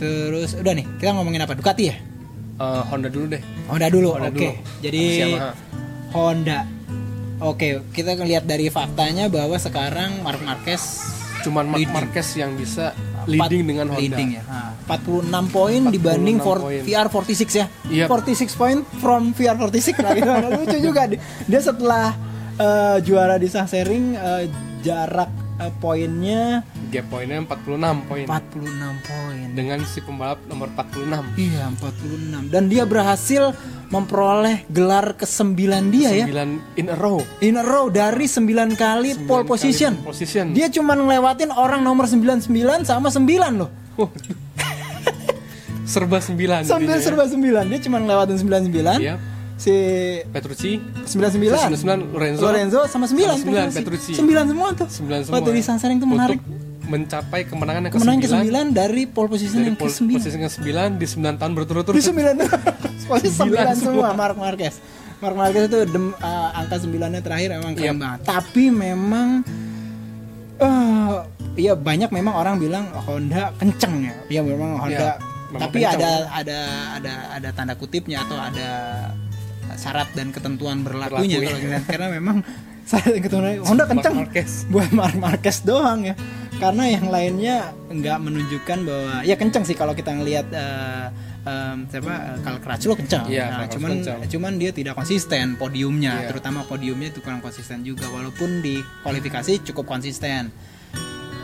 Terus 0.00 0.56
udah 0.56 0.72
nih, 0.72 0.86
kita 0.96 1.12
ngomongin 1.12 1.44
apa? 1.44 1.52
Ducati 1.52 1.84
ya? 1.92 1.96
Eh, 2.60 2.82
Honda 2.88 3.12
dulu 3.12 3.36
deh. 3.36 3.42
Honda 3.68 3.88
dulu. 3.92 4.16
Oke. 4.16 4.32
dulu. 4.32 4.50
Jadi 4.80 5.00
Habis 5.04 5.20
Yamaha. 5.20 5.50
Honda. 6.16 6.60
Oke, 7.40 7.68
kita 7.92 8.16
ngelihat 8.16 8.44
dari 8.48 8.68
faktanya 8.68 9.28
bahwa 9.28 9.56
sekarang 9.56 10.20
Mark 10.20 10.44
Marquez 10.44 10.82
Cuman 11.40 11.64
Mark 11.72 11.80
Leading. 11.80 11.94
Marquez 11.96 12.28
yang 12.36 12.52
bisa 12.56 12.92
leading 13.24 13.64
dengan 13.64 13.86
Honda. 13.92 14.00
leading 14.00 14.28
ya. 14.40 14.42
Nah, 14.44 14.76
46 14.88 15.48
poin 15.48 15.80
dibanding 15.88 16.36
46 16.40 16.46
for- 16.46 16.60
poin. 16.60 16.80
VR46 16.84 17.42
ya. 17.56 17.66
Iya. 17.88 18.06
46 18.08 18.60
poin 18.60 18.76
from 19.00 19.22
VR46 19.32 19.96
nah, 20.00 20.12
gitu. 20.16 20.30
lucu 20.60 20.78
juga 20.80 21.02
dia, 21.08 21.20
dia 21.48 21.60
setelah 21.60 22.06
eh, 22.60 22.96
juara 23.04 23.36
di 23.40 23.48
Sahsering 23.48 24.04
eh, 24.16 24.44
jarak 24.84 25.30
eh, 25.60 25.72
poinnya 25.78 26.64
Gap 26.90 27.06
poinnya 27.12 27.38
46 27.44 28.08
poin. 28.08 28.24
46 28.26 29.06
poin. 29.06 29.46
Dengan 29.54 29.78
si 29.86 29.98
pembalap 30.00 30.40
nomor 30.48 30.68
46. 30.74 31.38
Iya 31.38 31.64
46 31.76 32.50
dan 32.50 32.62
dia 32.66 32.84
berhasil 32.88 33.52
memperoleh 33.90 34.64
gelar 34.70 35.18
ke-9 35.18 35.58
dia 35.90 36.10
ya 36.14 36.26
9 36.30 36.78
in 36.78 36.86
a 36.88 36.96
row. 36.96 37.18
in 37.42 37.58
a 37.58 37.64
row 37.66 37.90
dari 37.90 38.26
9 38.30 38.46
kali 38.78 39.14
Sembilan 39.18 39.26
pole 39.26 39.42
kali 39.42 39.50
position. 39.50 39.92
pole 40.00 40.14
position. 40.14 40.46
Dia 40.54 40.70
cuma 40.70 40.94
ngelewatin 40.94 41.50
orang 41.50 41.82
nomor 41.82 42.06
99 42.06 42.50
sama 42.86 43.10
9 43.10 43.26
loh. 43.58 43.70
Waduh. 43.98 44.36
serba 45.90 46.22
9 46.22 46.70
Sambil 46.70 46.94
jadinya. 46.94 47.02
serba 47.02 47.24
9. 47.26 47.66
Dia 47.66 47.80
cuma 47.82 47.98
ngelewatin 47.98 48.36
99. 48.38 49.02
Iya. 49.02 49.14
Si 49.60 49.76
Petrucci 50.32 50.80
99. 51.04 51.76
99 51.76 52.16
Lorenzo. 52.16 52.40
Lorenzo 52.48 52.80
sama 52.88 53.04
9 53.04 53.44
Sama 53.44 53.68
9 53.68 53.76
Petrucci. 53.76 54.12
9 54.16 54.24
semua 54.48 54.68
tuh. 54.72 54.88
9 54.88 55.28
semua. 55.28 55.34
Waktu 55.36 55.50
di 55.52 55.62
Sansering 55.62 56.00
itu 56.00 56.08
menarik. 56.08 56.40
Untuk 56.40 56.88
mencapai 56.90 57.46
kemenangan 57.46 57.80
yang 57.86 57.92
Kemenangan 57.94 58.20
ke-9 58.24 58.34
ke-9 58.50 58.58
dari 58.74 59.02
pole 59.06 59.28
position 59.30 59.62
dari 59.62 59.68
yang 59.70 59.78
pole 59.78 59.92
ke-9. 59.92 60.10
posisi 60.16 60.36
ke-9 60.40 60.68
di 60.98 61.06
9 61.06 61.40
tahun 61.40 61.52
berturut-turut. 61.54 61.96
Di 62.00 62.04
9 62.08 62.40
Posisi 63.10 63.36
9 63.36 63.46
Sembilan 63.46 63.74
semua 63.76 64.10
semua. 64.10 64.18
Mark 64.18 64.36
Marquez. 64.40 64.74
Mark 65.20 65.36
Marquez 65.36 65.68
itu 65.68 65.78
dem, 65.86 66.16
uh, 66.16 66.50
angka 66.56 66.76
9-nya 66.80 67.20
terakhir 67.20 67.48
emang 67.60 67.72
keren 67.76 67.94
Yap. 67.94 67.96
banget. 68.00 68.20
Tapi 68.26 68.64
memang 68.72 69.28
eh 70.60 71.12
ya 71.60 71.72
banyak 71.76 72.08
memang 72.08 72.34
orang 72.36 72.56
bilang 72.56 72.88
Honda 73.06 73.52
kenceng 73.60 74.08
ya. 74.08 74.14
Ya 74.26 74.40
memang 74.40 74.80
Honda. 74.80 74.96
Ya, 74.96 75.12
memang 75.52 75.60
tapi 75.68 75.78
kenceng. 75.84 76.00
ada 76.00 76.10
ada 76.32 76.58
ada 76.96 77.12
ada 77.36 77.48
tanda 77.52 77.74
kutipnya 77.76 78.24
atau 78.24 78.40
ada 78.40 78.68
syarat 79.80 80.08
dan 80.12 80.28
ketentuan 80.28 80.84
berlakunya 80.84 81.40
Berlaku, 81.40 81.56
kalau 81.56 81.72
ya. 81.72 81.80
karena 81.88 82.08
memang 82.12 82.36
syarat 82.84 83.10
dan 83.10 83.20
ketentuan 83.22 83.64
Honda 83.64 83.84
Marquez. 84.12 84.50
buat 84.68 84.90
Mark 84.92 85.16
Marquez 85.16 85.64
doang 85.64 86.04
ya. 86.04 86.14
Karena 86.60 86.84
yang 86.86 87.08
lainnya 87.08 87.56
nggak 87.88 88.18
menunjukkan 88.20 88.78
bahwa 88.84 89.14
ya 89.24 89.32
kenceng 89.34 89.64
sih 89.64 89.72
kalau 89.72 89.96
kita 89.96 90.12
ngelihat 90.12 90.44
eh, 90.52 91.06
em, 91.40 91.88
siapa 91.88 92.36
kalau 92.44 92.58
Crutchlow 92.60 92.96
kenceng. 93.00 93.24
Iya, 93.26 93.46
Nah, 93.48 93.66
cuman 93.66 93.90
kenceng. 93.96 94.18
cuman 94.28 94.52
dia 94.60 94.70
tidak 94.70 94.92
konsisten 94.92 95.56
podiumnya. 95.56 96.20
Iya. 96.20 96.28
terutama 96.28 96.60
podiumnya 96.62 97.08
itu 97.08 97.24
kurang 97.24 97.40
konsisten 97.40 97.80
juga. 97.80 98.04
Walaupun 98.06 98.60
di 98.60 98.76
kualifikasi 99.00 99.64
cukup 99.64 99.88
konsisten 99.88 100.52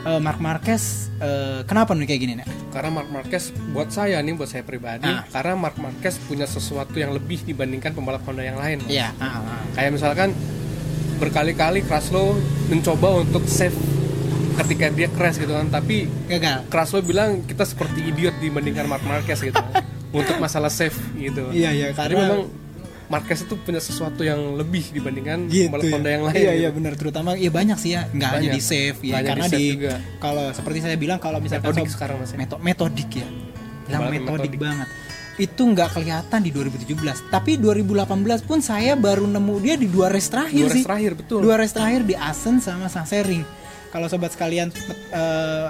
Eh, 0.07 0.21
Mark 0.23 0.39
Marquez 0.39 1.11
eh, 1.19 1.67
kenapa 1.67 1.91
nih 1.91 2.07
kayak 2.07 2.21
gini 2.23 2.33
nih 2.39 2.47
Karena 2.71 2.95
Mark 2.95 3.09
Marquez 3.11 3.51
buat 3.75 3.91
saya 3.91 4.23
nih, 4.23 4.39
buat 4.39 4.47
saya 4.47 4.63
pribadi, 4.63 5.03
Ah. 5.03 5.27
karena 5.27 5.59
Mark 5.59 5.75
Marquez 5.75 6.15
punya 6.23 6.47
sesuatu 6.47 6.95
yang 6.95 7.11
lebih 7.11 7.43
dibandingkan 7.43 7.91
pembalap 7.91 8.23
Honda 8.23 8.39
yang 8.41 8.55
lain. 8.55 8.79
Iya 8.87 9.11
ah, 9.19 9.43
ah. 9.43 9.59
Kayak 9.75 9.91
misalkan 9.99 10.29
berkali-kali 11.17 11.81
Kraslo 11.83 12.37
mencoba 12.69 13.19
untuk 13.19 13.43
save 13.49 13.75
ketika 14.57 14.89
dia 14.89 15.09
crash 15.09 15.37
gitu 15.37 15.51
kan, 15.51 15.67
tapi 15.67 16.07
gagal 16.25 16.65
Kraslo 16.67 17.01
bilang 17.01 17.43
kita 17.43 17.61
seperti 17.61 18.07
idiot 18.07 18.37
dibandingkan 18.39 18.85
Mark 18.85 19.03
Marquez 19.03 19.41
gitu 19.41 19.59
untuk 20.17 20.37
masalah 20.37 20.69
save 20.69 20.95
gitu. 21.15 21.51
Iya, 21.51 21.73
iya, 21.73 21.87
Jadi 21.91 22.15
karena- 22.15 22.21
memang 22.23 22.41
Marquez 23.07 23.39
itu 23.39 23.55
punya 23.57 23.79
sesuatu 23.79 24.19
yang 24.19 24.37
lebih 24.53 24.91
dibandingkan 24.91 25.47
gitu 25.47 25.71
pembalap 25.71 26.03
ya. 26.03 26.11
Yang 26.11 26.23
lain. 26.23 26.35
Iya 26.35 26.43
gitu. 26.45 26.59
iya 26.59 26.69
benar 26.69 26.93
terutama 26.93 27.29
ya 27.33 27.47
banyak 27.49 27.77
sih 27.77 27.91
ya 27.93 28.01
nggak 28.05 28.29
hanya 28.33 28.49
di 28.51 28.61
save 28.61 28.99
ya 29.01 29.15
karena 29.21 29.47
di 29.47 29.63
kalau 30.17 30.45
seperti 30.51 30.79
saya 30.81 30.95
bilang 30.95 31.15
kalau 31.17 31.39
misalkan 31.39 31.71
Metodik 31.71 31.87
sob- 31.87 31.95
sekarang, 31.95 32.15
Mas, 32.19 32.31
ya. 32.31 32.37
meto- 32.37 32.59
metodik 32.59 33.09
ya 33.13 33.27
bilang 33.85 34.01
metodik, 34.05 34.27
metodik. 34.27 34.59
banget 34.59 34.89
itu 35.37 35.61
nggak 35.63 35.89
kelihatan 35.93 36.39
di 36.41 36.49
2017 36.49 36.97
tapi 37.29 37.55
2018 37.55 38.09
pun 38.43 38.59
saya 38.59 38.97
baru 38.97 39.23
nemu 39.23 39.55
dia 39.61 39.75
di 39.75 39.85
dua 39.85 40.09
race 40.09 40.27
terakhir 40.27 40.59
Dua 40.59 40.67
race 40.67 40.75
sih 40.75 40.83
terakhir, 40.83 41.11
betul. 41.13 41.39
dua 41.39 41.55
race 41.55 41.71
terakhir 41.71 42.01
di 42.03 42.15
Asen 42.15 42.57
sama 42.57 42.87
Sasering 42.87 43.45
kalau 43.87 44.09
sobat 44.09 44.29
sekalian 44.29 44.67
eh, 45.13 45.65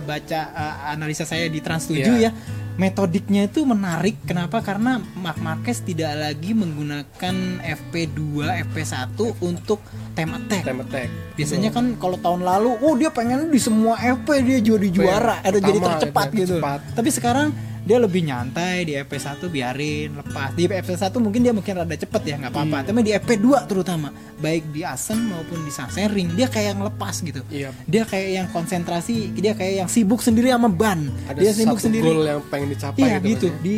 baca 0.00 0.40
eh, 0.46 0.74
analisa 0.88 1.24
saya 1.24 1.46
di 1.46 1.58
Trans 1.58 1.88
7 1.88 1.98
Iya. 1.98 2.14
ya 2.20 2.30
metodiknya 2.80 3.44
itu 3.44 3.60
menarik. 3.68 4.16
Kenapa? 4.24 4.64
Karena 4.64 4.96
Mark 5.20 5.36
Marquez 5.44 5.84
tidak 5.84 6.16
lagi 6.16 6.56
menggunakan 6.56 7.60
FP2 7.60 8.48
FP1 8.72 9.20
untuk 9.44 9.84
time 10.16 10.40
attack. 10.40 10.64
Time 10.64 10.80
attack. 10.88 11.08
biasanya 11.36 11.72
kan 11.72 11.96
kalau 12.00 12.16
tahun 12.16 12.40
lalu 12.44 12.80
oh 12.80 12.96
dia 12.96 13.12
pengen 13.12 13.52
di 13.52 13.60
semua 13.60 14.00
FP 14.00 14.28
dia 14.40 14.58
jadi 14.64 14.88
juara. 14.88 15.44
Ada 15.44 15.60
jadi 15.60 15.78
tercepat 15.78 16.26
gitu. 16.32 16.56
tercepat. 16.56 16.80
tapi 16.96 17.08
sekarang 17.12 17.48
dia 17.80 17.96
lebih 17.96 18.22
nyantai 18.22 18.84
di 18.84 18.92
FP1 18.94 19.40
biarin 19.44 20.10
lepas. 20.14 20.52
Di 20.52 20.64
FP1 20.64 21.10
mungkin 21.16 21.40
dia 21.40 21.50
mungkin 21.50 21.72
rada 21.74 21.92
cepet 21.92 22.22
ya 22.24 22.34
nggak 22.36 22.52
Hmm. 22.52 22.62
apa-apa 22.68 22.86
tapi 22.86 23.00
di 23.00 23.12
FP2 23.12 23.46
terutama 23.64 24.08
baik 24.36 24.68
di 24.68 24.82
Asen 24.82 25.20
maupun 25.26 25.60
di 25.60 25.70
Sasering 25.70 26.32
dia 26.32 26.46
kayak 26.46 26.66
yang 26.70 26.82
lepas 26.82 27.14
gitu. 27.20 27.40
Iya. 27.46 27.72
dia 27.84 28.04
kayak 28.04 28.28
yang 28.30 28.46
konsentrasi 28.50 29.32
dia 29.34 29.52
kayak 29.52 29.74
yang 29.78 29.88
sibuk 29.88 30.20
sendiri 30.20 30.48
sama 30.48 30.68
ban. 30.68 31.08
Ada 31.26 31.38
dia 31.38 31.52
sibuk 31.52 31.78
sendiri. 31.78 32.04
goal 32.04 32.22
yang 32.22 32.40
pengen 32.46 32.68
dicapai 32.70 33.00
Iya 33.00 33.16
gitu. 33.18 33.48
gitu. 33.48 33.48
di 33.60 33.76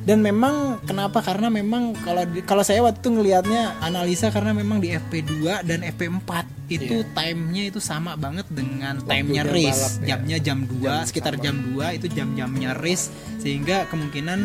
dan 0.00 0.24
memang 0.24 0.80
kenapa? 0.82 1.20
Karena 1.20 1.48
memang 1.48 1.92
kalau 1.94 2.24
kalau 2.42 2.64
saya 2.64 2.80
waktu 2.80 2.98
itu 2.98 3.08
ngelihatnya 3.10 3.78
analisa 3.80 4.32
karena 4.32 4.56
memang 4.56 4.80
di 4.80 4.88
FP2 4.90 5.60
dan 5.60 5.84
FP4 5.86 6.49
itu 6.70 7.02
Iya. 7.02 7.10
timenya 7.12 7.62
itu 7.66 7.82
sama 7.82 8.14
banget 8.14 8.46
dengan 8.46 9.02
Waktunya 9.02 9.42
timenya 9.42 9.42
race 9.44 9.74
balap, 9.74 9.92
ya. 9.98 10.06
jamnya 10.14 10.38
jam 10.38 10.58
2 10.64 10.78
Jam 10.80 11.02
sekitar 11.04 11.34
sama. 11.34 11.42
jam 11.42 11.56
2 11.66 11.98
itu 11.98 12.06
jam-jamnya 12.08 12.70
race 12.78 13.04
sehingga 13.36 13.90
kemungkinan 13.90 14.38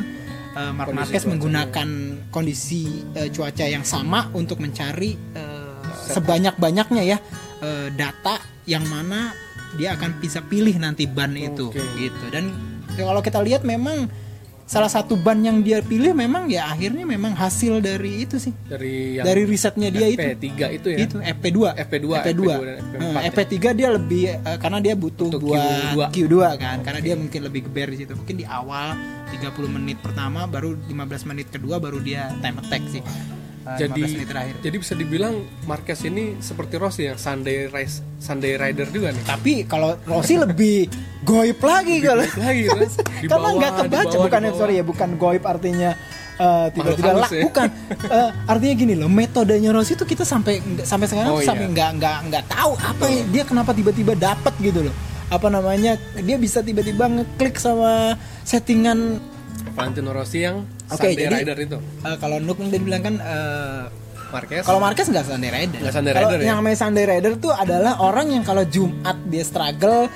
uh, 0.54 0.72
Mark 0.74 0.90
Kondisi 0.90 1.00
Marquez 1.06 1.24
menggunakan 1.26 1.88
kondisi 2.30 2.84
uh, 3.14 3.30
cuaca 3.30 3.66
yang 3.66 3.86
sama 3.86 4.34
untuk 4.34 4.58
mencari 4.58 5.14
uh, 5.38 5.78
sebanyak-banyaknya 6.10 7.04
ya 7.06 7.18
uh, 7.62 7.88
data 7.94 8.42
yang 8.66 8.84
mana 8.86 9.30
dia 9.76 9.94
akan 9.94 10.18
bisa 10.18 10.42
pilih 10.42 10.74
nanti 10.76 11.06
ban 11.06 11.36
itu 11.36 11.70
Oke. 11.70 11.84
gitu 12.00 12.26
dan 12.34 12.50
kalau 12.96 13.20
kita 13.20 13.38
lihat 13.40 13.62
memang 13.62 14.08
salah 14.66 14.90
satu 14.90 15.14
ban 15.16 15.38
yang 15.40 15.62
dia 15.62 15.78
pilih 15.80 16.12
memang 16.12 16.50
ya 16.50 16.66
akhirnya 16.68 17.06
memang 17.06 17.32
hasil 17.32 17.78
dari 17.80 18.26
itu 18.26 18.36
sih 18.36 18.50
dari 18.66 19.14
yang 19.14 19.22
dari 19.24 19.46
risetnya 19.46 19.90
dia 19.90 20.08
itu 20.08 20.26
FP3 20.26 20.50
itu 20.74 20.88
ya. 20.90 20.98
itu 21.00 21.16
FP2 21.22 21.58
FP2, 21.80 22.08
FP2 22.10 22.10
FP2 22.16 22.42
dan 22.58 22.76
FP4 22.82 22.98
Eh, 22.98 23.14
ya. 23.14 23.22
FP3 23.30 23.56
dia 23.72 23.90
lebih 23.92 24.24
eh, 24.34 24.58
karena 24.58 24.80
dia 24.80 24.94
butuh 24.96 25.30
Untuk 25.30 25.46
buat 25.46 25.62
Q2. 25.62 26.02
Q2 26.12 26.36
kan 26.58 26.78
karena 26.82 27.00
dia 27.00 27.14
mungkin 27.14 27.40
lebih 27.42 27.62
geber 27.64 27.88
di 27.88 27.98
situ 28.00 28.14
mungkin 28.14 28.36
di 28.36 28.46
awal 28.50 28.98
30 29.32 29.46
menit 29.72 30.02
pertama 30.02 30.46
baru 30.46 30.74
15 30.82 30.90
menit 31.26 31.48
kedua 31.48 31.78
baru 31.78 32.02
dia 32.02 32.34
time 32.42 32.58
attack 32.58 32.82
sih 32.90 33.06
Eh, 33.66 33.78
jadi 33.80 33.98
15 33.98 34.14
menit 34.14 34.28
terakhir 34.28 34.56
jadi 34.62 34.76
bisa 34.78 34.94
dibilang 34.94 35.36
Marquez 35.64 35.98
ini 36.04 36.38
seperti 36.38 36.78
Rossi 36.78 37.04
yang 37.04 37.18
Sunday 37.18 37.66
race 37.66 38.06
Sunday 38.16 38.56
rider 38.56 38.86
juga 38.88 39.10
nih. 39.10 39.26
tapi 39.26 39.66
kalau 39.66 39.98
Rossi 40.04 40.38
lebih 40.38 40.86
goib 41.22 41.58
lagi 41.58 41.98
kalau 42.00 42.22
lagi 42.36 42.62
kan. 42.70 42.78
Karena 43.26 43.50
nggak 43.52 43.74
kebaca 43.80 44.16
bukan 44.20 44.40
di 44.40 44.46
bawah. 44.46 44.60
sorry 44.60 44.74
ya 44.76 44.84
bukan 44.84 45.10
goib 45.16 45.44
artinya 45.44 45.98
eh, 46.36 46.68
tiba-tiba 46.72 47.12
lak 47.16 47.32
ya. 47.32 47.42
bukan 47.44 47.68
Eh, 48.16 48.30
artinya 48.46 48.74
gini 48.76 48.94
loh 48.94 49.10
metodenya 49.10 49.74
Rossi 49.74 49.94
tuh 49.94 50.06
kita 50.06 50.22
sampai 50.22 50.62
sampai 50.80 51.08
sekarang 51.08 51.32
Oh, 51.32 51.42
tuh 51.42 51.48
sampai 51.48 51.66
iya. 51.66 51.74
nggak 51.74 51.90
nggak 51.98 52.18
nggak 52.30 52.44
tahu 52.48 52.72
apa 52.76 53.04
ya, 53.08 53.22
dia 53.26 53.44
kenapa 53.44 53.74
tiba-tiba 53.74 54.14
dapat 54.14 54.54
gitu 54.60 54.86
loh 54.86 54.94
apa 55.26 55.50
namanya 55.50 55.98
dia 56.16 56.38
bisa 56.38 56.62
tiba-tiba 56.62 57.10
ngeklik 57.10 57.58
sama 57.58 58.14
settingan 58.46 59.18
Valentino 59.76 60.10
Rossi 60.10 60.40
yang 60.42 60.64
Oke, 60.88 61.12
Sunday 61.12 61.20
jadi- 61.22 61.36
rider 61.44 61.58
itu. 61.60 61.78
eh, 62.02 62.16
kalau 62.18 62.38
Nuk 62.40 62.58
yang 62.58 62.70
dia 62.70 62.80
bilang 62.80 63.02
kan 63.02 63.16
eh, 63.18 63.84
Marquez. 64.26 64.64
kalau 64.64 64.80
Marquez 64.80 65.06
nggak 65.06 65.26
Sunday 65.26 65.48
Rider. 65.50 65.80
Nggak 65.80 65.94
Sunday 65.94 66.14
Rider 66.14 66.38
ya? 66.38 66.46
yang 66.46 66.58
namanya 66.58 66.78
Sunday 66.78 67.06
Rider 67.06 67.32
tuh 67.38 67.52
adalah 67.52 67.94
orang 68.00 68.28
yang 68.30 68.44
kalau 68.44 68.64
Jumat 68.66 69.16
dia 69.26 69.44
struggle, 69.44 70.08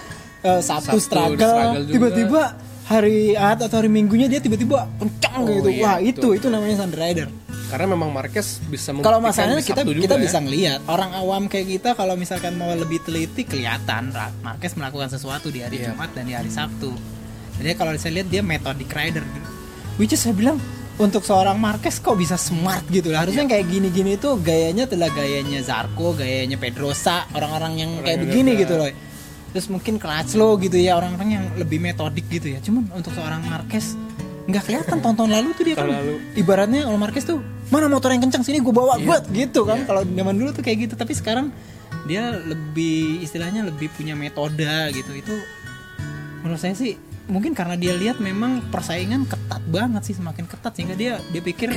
eh, 0.41 0.61
Sabtu, 0.61 0.95
Sabtu 0.95 0.99
struggle, 1.01 1.55
juga. 1.77 1.91
tiba-tiba 1.91 2.41
hari 2.85 3.37
Ahad 3.37 3.61
atau 3.61 3.77
hari 3.77 3.87
Minggunya 3.87 4.25
dia 4.25 4.39
tiba-tiba 4.39 4.89
kencang 4.97 5.39
Oh, 5.39 5.51
gitu. 5.53 5.69
iya, 5.69 5.83
Wah 5.85 5.97
itu 5.99 6.19
betul. 6.25 6.31
itu 6.35 6.47
namanya 6.49 6.75
Sunday 6.79 6.99
Rider. 7.01 7.27
Karena 7.69 7.85
memang 7.85 8.09
Marquez 8.09 8.57
bisa 8.65 8.89
Kalau 8.97 9.21
masalahnya 9.21 9.61
kita 9.61 9.85
Sabtu 9.85 9.93
kita 9.93 10.17
juga 10.17 10.25
bisa 10.25 10.37
ya. 10.37 10.41
ngelihat 10.41 10.79
orang 10.89 11.11
awam 11.13 11.45
kayak 11.45 11.67
kita 11.69 11.89
kalau 11.93 12.17
misalkan 12.17 12.57
mau 12.57 12.73
lebih 12.73 12.97
teliti 12.99 13.45
kelihatan 13.45 14.09
Marquez 14.41 14.73
melakukan 14.73 15.05
sesuatu 15.07 15.47
di 15.47 15.61
hari 15.61 15.77
Iya. 15.77 15.93
Jumat 15.93 16.09
dan 16.11 16.25
di 16.25 16.33
hari 16.33 16.49
Sabtu. 16.49 16.89
Jadi 17.59 17.75
kalau 17.75 17.91
saya 17.93 18.11
lihat 18.15 18.27
dia 18.27 18.41
metodic 18.41 18.89
rider. 18.89 19.23
Which 19.95 20.11
is 20.11 20.19
saya 20.19 20.31
bilang 20.31 20.57
untuk 20.95 21.21
seorang 21.21 21.55
Marquez 21.55 21.95
kok 21.95 22.15
bisa 22.15 22.35
smart 22.35 22.87
gitu 22.87 23.09
lah. 23.09 23.23
Harusnya 23.23 23.43
Iya. 23.43 23.51
kayak 23.53 23.65
gini-gini 23.67 24.15
tuh 24.15 24.35
gayanya 24.37 24.83
adalah 24.85 25.07
gayanya 25.09 25.59
Zarco, 25.61 26.11
gayanya 26.13 26.55
Pedrosa, 26.55 27.27
orang-orang 27.29 27.73
yang 27.77 27.91
Orang 27.93 28.05
kayak 28.05 28.15
yang 28.15 28.23
begini 28.25 28.49
udah- 28.49 28.61
gitu 28.61 28.73
loh. 28.75 28.89
terus 29.49 29.65
mungkin 29.67 29.97
Crutchlow 29.97 30.61
gitu 30.61 30.77
ya 30.77 30.93
orang-orang 30.93 31.29
yang 31.31 31.45
lebih 31.55 31.81
metodik 31.81 32.21
gitu 32.29 32.53
ya 32.53 32.61
cuman 32.61 32.85
untuk 32.93 33.09
seorang 33.09 33.41
Marquez 33.41 33.97
nggak 34.45 34.61
kelihatan 34.61 34.97
tahun-tahun 35.03 35.25
lalu 35.31 35.47
tuh 35.51 35.63
dia 35.65 35.73
kan 35.73 35.89
lalu. 35.89 36.21
ibaratnya 36.35 36.85
kalau 36.85 36.99
Marquez 36.99 37.25
tuh 37.25 37.41
mana 37.67 37.89
motor 37.89 38.13
yang 38.13 38.21
kencang 38.21 38.45
sini 38.45 38.61
gue 38.61 38.69
bawa 38.69 38.95
Iya. 38.95 39.09
buat 39.09 39.23
gitu 39.25 39.65
kan 39.65 39.81
Iya. 39.81 39.85
kalau 39.89 40.01
zaman 40.05 40.35
dulu 40.37 40.49
tuh 40.53 40.61
kayak 40.61 40.77
gitu 40.85 40.93
tapi 40.93 41.17
sekarang 41.17 41.49
dia 42.05 42.29
lebih 42.37 43.17
istilahnya 43.19 43.65
lebih 43.65 43.89
punya 43.89 44.13
metode 44.13 44.61
gitu 44.93 45.11
itu 45.17 45.33
menurut 46.39 46.61
saya 46.61 46.77
sih 46.77 46.93
mungkin 47.29 47.53
karena 47.53 47.77
dia 47.77 47.93
lihat 47.93 48.17
memang 48.17 48.65
persaingan 48.73 49.29
ketat 49.29 49.61
banget 49.69 50.01
sih 50.01 50.17
semakin 50.17 50.49
ketat 50.49 50.73
sehingga 50.73 50.97
dia 50.97 51.21
dia 51.29 51.41
pikir 51.45 51.69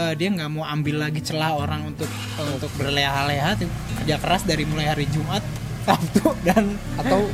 eh, 0.00 0.12
dia 0.16 0.28
nggak 0.32 0.50
mau 0.50 0.64
ambil 0.64 1.04
lagi 1.04 1.20
celah 1.20 1.52
orang 1.52 1.92
untuk 1.92 2.08
untuk 2.40 2.72
berleha-leha 2.80 3.60
kerja 4.02 4.16
keras 4.16 4.42
dari 4.48 4.64
mulai 4.64 4.88
hari 4.88 5.04
Jumat 5.12 5.44
Sabtu 5.86 6.32
dan 6.44 6.80
atau 6.96 7.28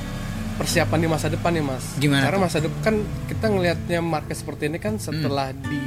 persiapan 0.59 0.99
di 1.05 1.09
masa 1.09 1.27
depan 1.31 1.53
ya 1.55 1.63
mas? 1.63 1.85
Gimana 2.01 2.27
karena 2.27 2.41
masa 2.43 2.59
depan 2.65 2.81
kan 2.83 2.97
kita 3.29 3.47
ngelihatnya 3.53 4.01
Marquez 4.03 4.41
seperti 4.43 4.73
ini 4.73 4.79
kan 4.81 4.97
setelah 4.97 5.53
di 5.53 5.81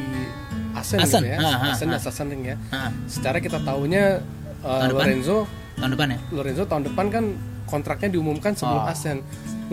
Asen, 0.78 1.02
Asen, 1.02 1.26
gitu 1.26 1.34
ya. 1.34 1.38
Ah, 1.42 1.50
ah, 1.50 1.74
Asen 1.74 1.90
ah. 1.90 2.00
Asen 2.00 2.28
ya. 2.46 2.56
Nah, 2.70 2.94
secara 3.10 3.42
kita 3.42 3.58
tahunya 3.66 4.22
uh, 4.62 4.68
Tahun 4.86 4.90
depan? 4.94 5.06
Lorenzo 5.10 5.38
tahun 5.76 5.92
depan 5.98 6.08
ya? 6.14 6.20
Lorenzo 6.30 6.64
tahun 6.70 6.84
depan 6.94 7.06
kan 7.10 7.26
kontraknya 7.66 8.10
diumumkan 8.14 8.54
sebelum 8.54 8.86
Oh. 8.86 8.92
Asen. 8.94 9.18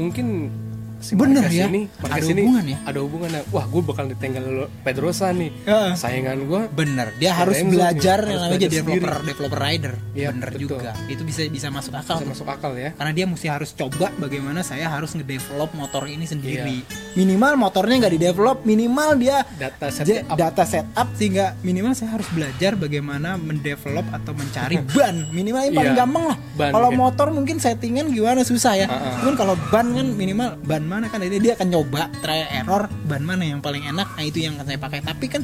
Mungkin 0.00 0.49
si 0.98 1.12
Bener 1.12 1.44
ya? 1.46 1.66
ini 1.66 1.87
Ada 1.87 2.00
Marquez 2.02 2.26
ini 2.26 2.40
hubungan 2.43 2.64
ya? 2.66 2.78
ada 2.82 2.98
hubungannya 2.98 3.40
wah 3.48 3.64
gue 3.64 3.82
bakal 3.82 4.04
ditinggal 4.06 4.44
lo- 4.46 4.70
Pedrosa 4.81 5.28
nih 5.31 5.50
Heeh. 5.62 5.93
saingan 5.94 6.38
gue 6.43 6.60
bener 6.69 7.12
dia 7.14 7.32
harus 7.32 7.56
belajar 7.60 8.19
yang 8.22 8.40
namanya 8.40 8.60
jadi 8.62 8.75
developer 8.81 9.14
developer 9.22 9.60
rider 9.60 9.94
Iya, 10.12 10.28
bener 10.31 10.48
betul. 10.50 10.60
juga 10.72 10.93
itu 11.06 11.22
bisa 11.22 11.44
bisa 11.46 11.69
masuk 11.69 11.93
akal 11.93 12.16
bisa 12.16 12.22
tuh. 12.22 12.31
masuk 12.32 12.48
akal 12.48 12.72
ya 12.75 12.90
karena 12.93 13.12
dia 13.12 13.25
mesti 13.25 13.46
harus 13.46 13.70
coba 13.70 14.08
bagaimana 14.14 14.60
saya 14.60 14.88
harus 14.88 15.12
ngedevelop 15.12 15.70
motor 15.72 16.06
ini 16.06 16.25
sendiri 16.25 16.81
Iya. 16.81 17.14
minimal 17.14 17.52
motornya 17.58 17.94
nggak 17.99 18.14
didevelop 18.14 18.58
minimal 18.62 19.10
dia 19.14 19.44
data 19.54 19.87
setup 19.88 20.32
data 20.34 20.64
setup 20.64 21.08
sehingga 21.12 21.52
minimal 21.60 21.92
saya 21.92 22.12
harus 22.12 22.28
belajar 22.28 22.72
bagaimana 22.75 23.37
mendevelop 23.37 24.06
atau 24.10 24.32
mencari 24.32 24.81
ban 24.94 25.28
minimal 25.28 25.60
yang 25.62 25.75
paling 25.75 25.92
Iya, 25.92 26.00
gampang 26.00 26.25
lah 26.26 26.38
kalau 26.66 26.88
ya. 26.88 26.96
motor 26.96 27.28
mungkin 27.31 27.56
settingan 27.56 28.08
gimana 28.08 28.40
susah 28.42 28.75
ya 28.75 28.87
Ah, 28.87 28.94
ah. 28.94 29.14
cuman 29.20 29.34
kalau 29.34 29.54
ban 29.69 29.87
kan 29.88 30.06
minimal 30.10 30.56
ban 30.62 30.82
mana 30.87 31.06
kan 31.06 31.21
ini 31.21 31.37
dia 31.37 31.53
akan 31.55 31.69
nyoba 31.69 32.09
try 32.19 32.47
error 32.49 32.87
ban 33.05 33.21
mana 33.21 33.43
yang 33.43 33.61
paling 33.61 33.85
enak 33.85 34.09
nah 34.09 34.23
itu 34.23 34.41
yang 34.41 34.56
akan 34.56 34.67
saya 34.67 34.79
pakai 34.79 35.00
tapi 35.03 35.27
kan 35.27 35.43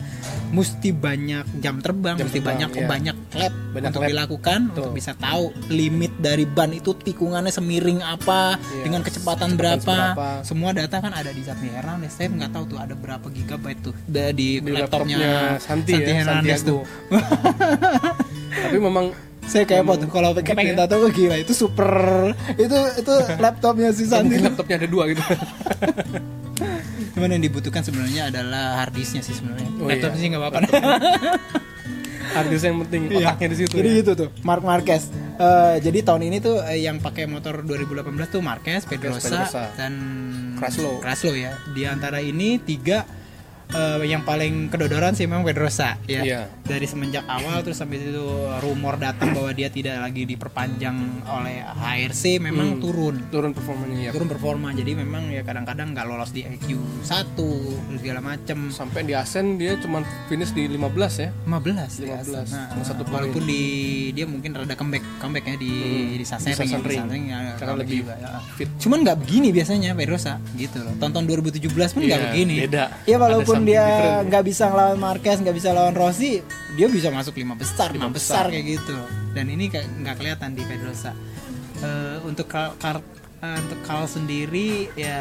mesti 0.49 0.91
banyak 0.91 1.45
jam 1.61 1.81
terbang 1.81 2.15
Jam 2.15 2.29
mesti 2.29 2.39
terbang, 2.39 2.49
banyak 2.61 2.71
iya. 2.73 2.87
banyak 2.87 3.17
lap 3.35 3.55
Banyak 3.73 3.89
untuk 3.89 4.03
lap. 4.05 4.11
dilakukan 4.11 4.61
Betul. 4.63 4.77
untuk 4.79 4.93
bisa 4.93 5.13
tahu 5.15 5.45
limit 5.69 6.13
dari 6.19 6.45
ban 6.45 6.71
itu 6.71 6.93
tikungannya 6.93 7.49
semiring 7.49 8.01
apa 8.01 8.55
Iya. 8.55 8.85
dengan 8.85 9.01
kecepatan 9.01 9.21
Kecepatan 9.53 9.59
berapa 9.59 9.97
seberapa. 10.13 10.29
semua 10.45 10.71
data 10.71 10.97
kan 10.99 11.13
ada 11.13 11.31
di 11.31 11.41
Zat 11.41 11.57
Hernandez 11.57 12.13
saya 12.13 12.29
nggak 12.29 12.53
tahu 12.53 12.65
tuh 12.69 12.79
ada 12.79 12.93
berapa 12.93 13.27
gigabyte 13.27 13.81
tuh 13.83 13.95
di, 14.07 14.61
di 14.61 14.71
laptopnya 14.71 15.17
laptopnya 15.17 15.59
Santi, 15.59 15.93
ya 15.95 16.15
Hernandez 16.21 16.61
Santiago 16.61 16.69
tuh 16.69 16.83
tapi 18.63 18.79
memang 18.79 19.07
saya 19.43 19.65
kayak 19.65 19.83
apa 19.83 19.93
tuh 19.99 20.09
kalau 20.09 20.31
pengen 20.35 20.75
ya. 20.75 20.87
tahu 20.87 21.11
gila 21.11 21.37
itu 21.37 21.53
super 21.53 21.91
itu 22.55 22.73
itu 22.97 23.13
laptopnya 23.45 23.91
si 23.91 24.07
Santi 24.07 24.39
laptopnya 24.39 24.81
ada 24.81 24.89
dua 24.89 25.11
gitu 25.11 25.21
cuman 27.13 27.29
yang 27.31 27.43
dibutuhkan 27.43 27.83
sebenarnya 27.83 28.33
adalah 28.33 28.81
hard 28.81 28.95
disknya 28.95 29.21
sih 29.21 29.35
sebenarnya 29.35 29.69
Oh, 29.77 29.91
laptop 29.91 30.15
iya. 30.15 30.19
sih 30.19 30.27
nggak 30.31 30.41
apa-apa 30.41 30.59
harddisk 32.35 32.65
yang 32.65 32.79
penting 32.87 33.01
Iya. 33.11 33.19
otaknya 33.29 33.49
di 33.51 33.57
situ 33.59 33.75
Jadi 33.77 33.89
ya. 33.89 33.99
gitu 34.01 34.11
tuh, 34.17 34.29
Mark 34.41 34.65
Marquez. 34.65 35.05
Eh, 35.37 35.77
jadi 35.85 35.99
tahun 36.01 36.33
ini 36.33 36.41
tuh 36.41 36.65
eh, 36.65 36.81
yang 36.81 36.97
pakai 36.97 37.29
motor 37.29 37.61
2018 37.61 38.09
tuh 38.31 38.41
Marquez, 38.41 38.89
Pedrosa, 38.89 39.21
Pedrosa. 39.29 39.65
dan 39.77 39.93
Kraslow. 40.57 40.97
Kraslow 41.05 41.37
ya. 41.37 41.53
Di 41.69 41.85
antara 41.85 42.25
ini 42.25 42.57
tiga 42.57 43.05
eh, 43.73 44.05
yang 44.05 44.23
paling 44.23 44.69
kedodoran 44.69 45.13
sih 45.13 45.25
memang 45.25 45.43
Pedrosa 45.43 45.97
ya. 46.05 46.23
Iya. 46.23 46.41
Dari 46.63 46.85
semenjak 46.85 47.25
awal 47.25 47.61
terus 47.61 47.77
sampai 47.77 47.99
itu 47.99 48.23
rumor 48.59 48.97
datang 48.97 49.33
bahwa 49.33 49.51
dia 49.51 49.69
tidak 49.69 49.99
lagi 49.99 50.25
diperpanjang 50.25 50.97
oleh 51.25 51.61
HRC 51.63 52.39
memang 52.39 52.61
Hmm. 52.71 52.81
turun. 52.81 53.17
turun 53.29 53.51
performanya 53.51 53.99
ya 53.99 54.11
Turun 54.11 54.27
performa. 54.27 54.69
Jadi 54.73 54.93
memang 54.95 55.29
ya 55.29 55.43
kadang-kadang 55.43 55.93
nggak 55.93 56.07
lolos 56.07 56.31
di 56.31 56.43
IQ 56.43 56.77
1 57.03 57.35
terus 57.35 57.99
segala 57.99 58.21
macem 58.21 58.59
sampai 58.69 59.01
di 59.03 59.13
Asen 59.13 59.57
dia 59.57 59.77
cuma 59.77 60.01
finish 60.27 60.51
di 60.51 60.67
15 60.67 61.15
ya 61.19 61.31
15 61.43 61.93
di 61.95 62.07
15, 62.07 62.19
Aston. 62.19 62.45
Nah, 62.49 62.67
cuma 62.71 62.85
satu 62.85 63.03
poin. 63.03 63.15
walaupun 63.19 63.43
di 63.43 63.63
dia 64.11 64.25
mungkin 64.25 64.53
rada 64.53 64.73
comeback 64.73 65.05
comebacknya 65.19 65.57
di 65.57 65.71
Hmm, 65.73 66.15
di 66.15 66.25
Sasering, 66.25 66.55
di 66.55 66.63
ya, 66.63 66.67
Sasering. 66.73 66.83
di 66.83 66.97
Sasering 66.99 67.25
ya, 67.27 67.39
Karena 67.55 67.75
lebih 67.77 67.97
juga, 67.99 68.15
ya. 68.17 68.29
fit. 68.55 68.69
cuman 68.79 68.99
nggak 69.03 69.17
begini 69.19 69.49
biasanya 69.51 69.91
Pedrosa 69.93 70.33
gitu 70.55 70.79
loh 70.79 70.95
tonton 70.97 71.23
2017 71.25 71.69
pun 71.91 72.01
nggak 72.01 72.13
Iya, 72.15 72.27
begini 72.29 72.55
beda. 72.63 72.85
ya 73.03 73.17
walaupun 73.19 73.62
Ada 73.63 73.69
dia 73.69 73.85
different. 73.87 74.23
nggak 74.29 74.45
bisa 74.45 74.65
ngelawan 74.67 74.99
Marquez 74.99 75.39
nggak 75.39 75.57
bisa 75.57 75.69
lawan 75.71 75.95
Rossi 75.95 76.43
dia 76.73 76.87
bisa 76.87 77.09
masuk 77.09 77.35
lima 77.35 77.55
besar 77.55 77.89
lima 77.91 78.09
besar 78.09 78.49
besar. 78.49 78.53
kayak 78.53 78.67
gitu. 78.67 78.97
Dan 79.33 79.47
ini 79.47 79.69
nggak 79.69 80.17
kelihatan 80.17 80.53
di 80.53 80.63
Pedrosa. 80.63 81.13
Eh, 81.79 82.19
untuk 82.23 82.47
Carl, 82.47 82.73
Carl- 82.77 83.05
eh, 83.39 83.57
untuk 83.59 83.81
Carl 83.83 84.05
sendiri 84.05 84.93
ya 84.93 85.21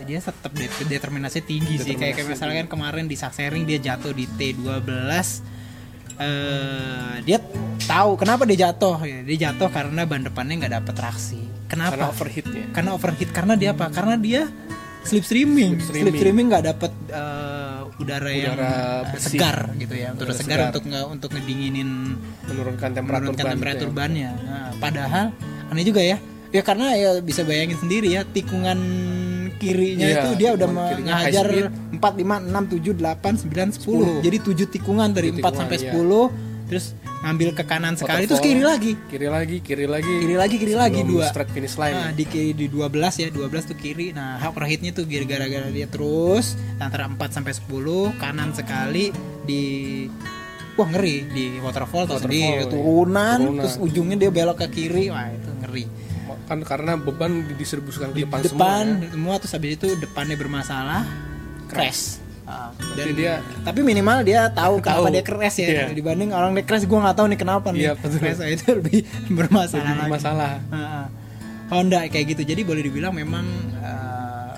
dia 0.00 0.18
tetap 0.18 0.52
de- 0.52 0.68
determinasi 0.84 1.40
tinggi 1.40 1.78
sih. 1.78 1.94
Kayak, 1.94 2.20
kayak 2.20 2.28
misalnya 2.30 2.56
kan 2.62 2.68
kemarin 2.70 3.04
di 3.04 3.14
Sachsenring 3.14 3.64
dia 3.64 3.80
jatuh 3.80 4.10
di 4.10 4.28
T12 4.28 4.84
eh 6.14 7.14
dia 7.22 7.38
tahu 7.84 8.14
kenapa 8.14 8.46
dia 8.46 8.70
jatuh. 8.70 9.02
Ya 9.02 9.20
dia 9.20 9.36
jatuh 9.48 9.66
karena 9.68 10.06
ban 10.06 10.22
depannya 10.22 10.54
nggak 10.62 10.74
dapet 10.78 10.94
traksi 10.94 11.40
karena 11.66 11.90
kenapa 11.90 12.12
overheat 12.12 12.46
ya. 12.46 12.66
Karena 12.70 12.90
overheat. 12.94 13.30
Karena 13.32 13.54
dia 13.54 13.70
apa? 13.74 13.86
Karena 13.90 14.14
dia 14.14 14.46
slipstreaming 15.04 15.72
Slipstreaming. 15.76 16.04
slipstreaming 16.10 16.46
nggak 16.48 16.64
dapet 16.66 16.92
eh, 17.08 17.80
udara, 17.94 18.28
yang 18.28 18.56
Udara 18.56 18.66
eh, 18.66 19.02
bersih. 19.12 19.30
segar 19.32 19.58
gitu 19.76 19.94
ya 19.94 20.08
udara 20.10 20.24
Udara 20.24 20.34
segar, 20.34 20.58
segar. 20.58 20.68
untuk 20.70 20.82
nggak 20.84 21.04
untuk 21.06 21.28
ngedinginin 21.32 21.88
menurunkan 22.44 22.88
temperatur 22.90 23.22
menurunkan 23.22 23.44
ban 23.44 23.52
temperatur 23.54 23.80
gitu 23.82 23.92
ya. 23.92 23.98
bannya 24.00 24.30
nah, 24.40 24.70
padahal 24.76 25.26
aneh 25.68 25.84
juga 25.84 26.02
ya 26.02 26.16
ya 26.50 26.62
karena 26.62 26.86
ya 26.94 27.10
bisa 27.20 27.42
bayangin 27.42 27.76
sendiri 27.76 28.08
ya 28.10 28.22
tikungan 28.24 28.78
kirinya 29.54 30.02
Iya, 30.04 30.18
itu 30.20 30.30
dia 30.34 30.50
udah 30.52 30.68
menghajar 30.68 31.46
speed. 31.46 31.70
4 31.94 32.02
5 32.02 32.50
6 32.50 32.74
7 32.74 32.90
8 32.90 33.46
9 33.46 34.20
10 34.20 34.26
jadi 34.26 34.36
7 34.42 34.74
tikungan 34.74 35.08
dari 35.10 35.28
4 35.30 35.32
Tujuh 35.32 35.38
tikungan, 35.38 35.54
sampai 35.54 35.78
iya. 35.78 35.92
10 35.94 36.68
terus 36.68 36.86
ngambil 37.24 37.56
ke 37.56 37.64
kanan 37.64 37.96
sekali 37.96 38.28
terus 38.28 38.44
kiri 38.44 38.60
lagi. 38.60 38.92
Kiri 39.08 39.28
lagi 39.32 39.56
kiri 39.64 39.88
lagi. 39.88 40.12
Kiri 40.20 40.36
lagi 40.36 40.56
kiri 40.60 40.74
lagi 40.76 41.00
dua. 41.00 41.32
straight 41.32 41.48
finish 41.56 41.80
line. 41.80 41.96
Nah, 41.96 42.12
di 42.12 42.24
di 42.52 42.66
12 42.68 43.24
ya 43.24 43.28
12 43.32 43.70
tuh 43.72 43.76
kiri. 43.80 44.12
Nah 44.12 44.36
overheatnya 44.44 44.92
tuh 44.92 45.08
gara-gara 45.08 45.72
dia 45.72 45.88
terus 45.88 46.52
antara 46.76 47.08
4 47.08 47.16
sampai 47.32 47.52
10 47.56 48.20
kanan 48.20 48.52
sekali 48.52 49.08
di 49.48 49.62
wah 50.76 50.88
ngeri. 50.92 51.16
Di 51.32 51.44
waterfall 51.64 52.04
terus 52.04 52.24
di 52.28 52.44
Waterfall, 52.44 52.60
ya. 52.60 52.64
turunan, 52.68 53.38
Turunan. 53.40 53.60
terus 53.64 53.74
ujungnya 53.80 54.16
dia 54.20 54.30
belok 54.30 54.56
ke 54.60 54.66
kiri. 54.68 55.08
Wah 55.08 55.32
itu 55.32 55.50
ngeri. 55.64 55.84
Kan 56.44 56.60
karena 56.60 57.00
beban 57.00 57.48
didistribusikan 57.48 58.12
ke 58.12 58.20
di 58.20 58.22
depan, 58.28 58.44
depan, 58.44 58.84
semua 58.84 59.00
ya. 59.00 59.08
semua 59.16 59.34
terus 59.40 59.52
habis 59.56 59.70
itu 59.80 59.88
depannya 59.96 60.36
bermasalah 60.36 61.02
crash 61.72 62.20
Ah, 62.44 62.68
Jadi 62.92 63.12
dia 63.16 63.40
tapi 63.60 63.80
minimal 63.80 64.20
dia 64.20 64.46
tahu 64.48 64.76
kenapa 64.76 65.08
Tahu. 65.08 65.12
dia 65.12 65.22
crash 65.22 65.58
ya 65.58 65.66
Iya. 65.66 65.84
dibanding 65.90 66.28
orang 66.28 66.52
dia 66.52 66.60
crash 66.62 66.84
gue 66.84 66.92
nggak 66.94 67.14
tahu 67.14 67.26
nih 67.26 67.38
kenapa 67.38 67.66
nih 67.70 67.80
Iya, 67.80 67.92
betul. 67.94 68.18
crash 68.18 68.40
itu 68.44 68.64
lebih 68.70 68.98
bermasalah 69.38 69.80
Lebih 69.80 69.88
lagi. 69.90 70.02
bermasalah. 70.04 70.52
Heeh. 70.68 71.04
Honda 71.66 72.00
kayak 72.04 72.26
gitu 72.30 72.42
jadi 72.44 72.60
boleh 72.60 72.82
dibilang 72.82 73.12
memang 73.12 73.46
eh, 73.80 74.56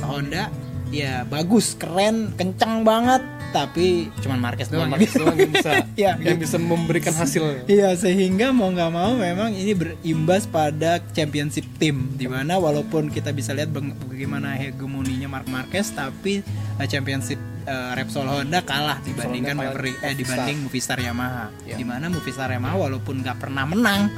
Honda 0.00 0.46
ya 0.88 1.26
bagus 1.26 1.74
keren 1.74 2.30
kencang 2.34 2.82
banget 2.82 3.22
tapi 3.50 4.10
cuman 4.20 4.38
Marquez 4.38 4.68
doang 4.68 4.90
Marquez 4.90 5.10
gitu. 5.10 5.22
doang 5.24 5.34
yang 5.34 5.48
bisa 5.50 5.70
Iya, 5.96 6.12
yang 6.28 6.36
bisa 6.36 6.56
memberikan 6.56 7.14
hasil 7.14 7.64
Iya 7.64 7.94
sehingga 7.94 8.52
mau 8.52 8.68
nggak 8.68 8.90
mau 8.90 9.16
memang 9.16 9.50
ini 9.50 9.72
berimbas 9.72 10.44
pada 10.44 11.00
championship 11.10 11.64
team 11.76 12.12
di 12.12 12.26
mana 12.26 12.58
walaupun 12.58 13.08
kita 13.08 13.32
bisa 13.32 13.50
lihat 13.50 13.72
bagaimana 13.72 14.54
hegemoninya 14.54 15.26
Mark 15.26 15.48
Marquez 15.48 15.88
tapi 15.90 16.42
eh, 16.76 16.86
championship 16.86 17.38
eh, 17.64 17.90
Repsol 17.94 18.28
Honda 18.28 18.60
kalah 18.60 19.00
dibandingkan 19.00 19.56
Honda 19.56 19.72
Maverick 19.72 19.96
eh 20.00 20.14
dibanding 20.14 20.56
Movistar 20.62 20.98
Yamaha 20.98 21.48
Ya. 21.64 21.74
di 21.74 21.84
mana 21.86 22.06
Movistar 22.06 22.50
Yamaha 22.50 22.76
walaupun 22.76 23.24
nggak 23.24 23.40
pernah 23.40 23.64
menang 23.64 24.10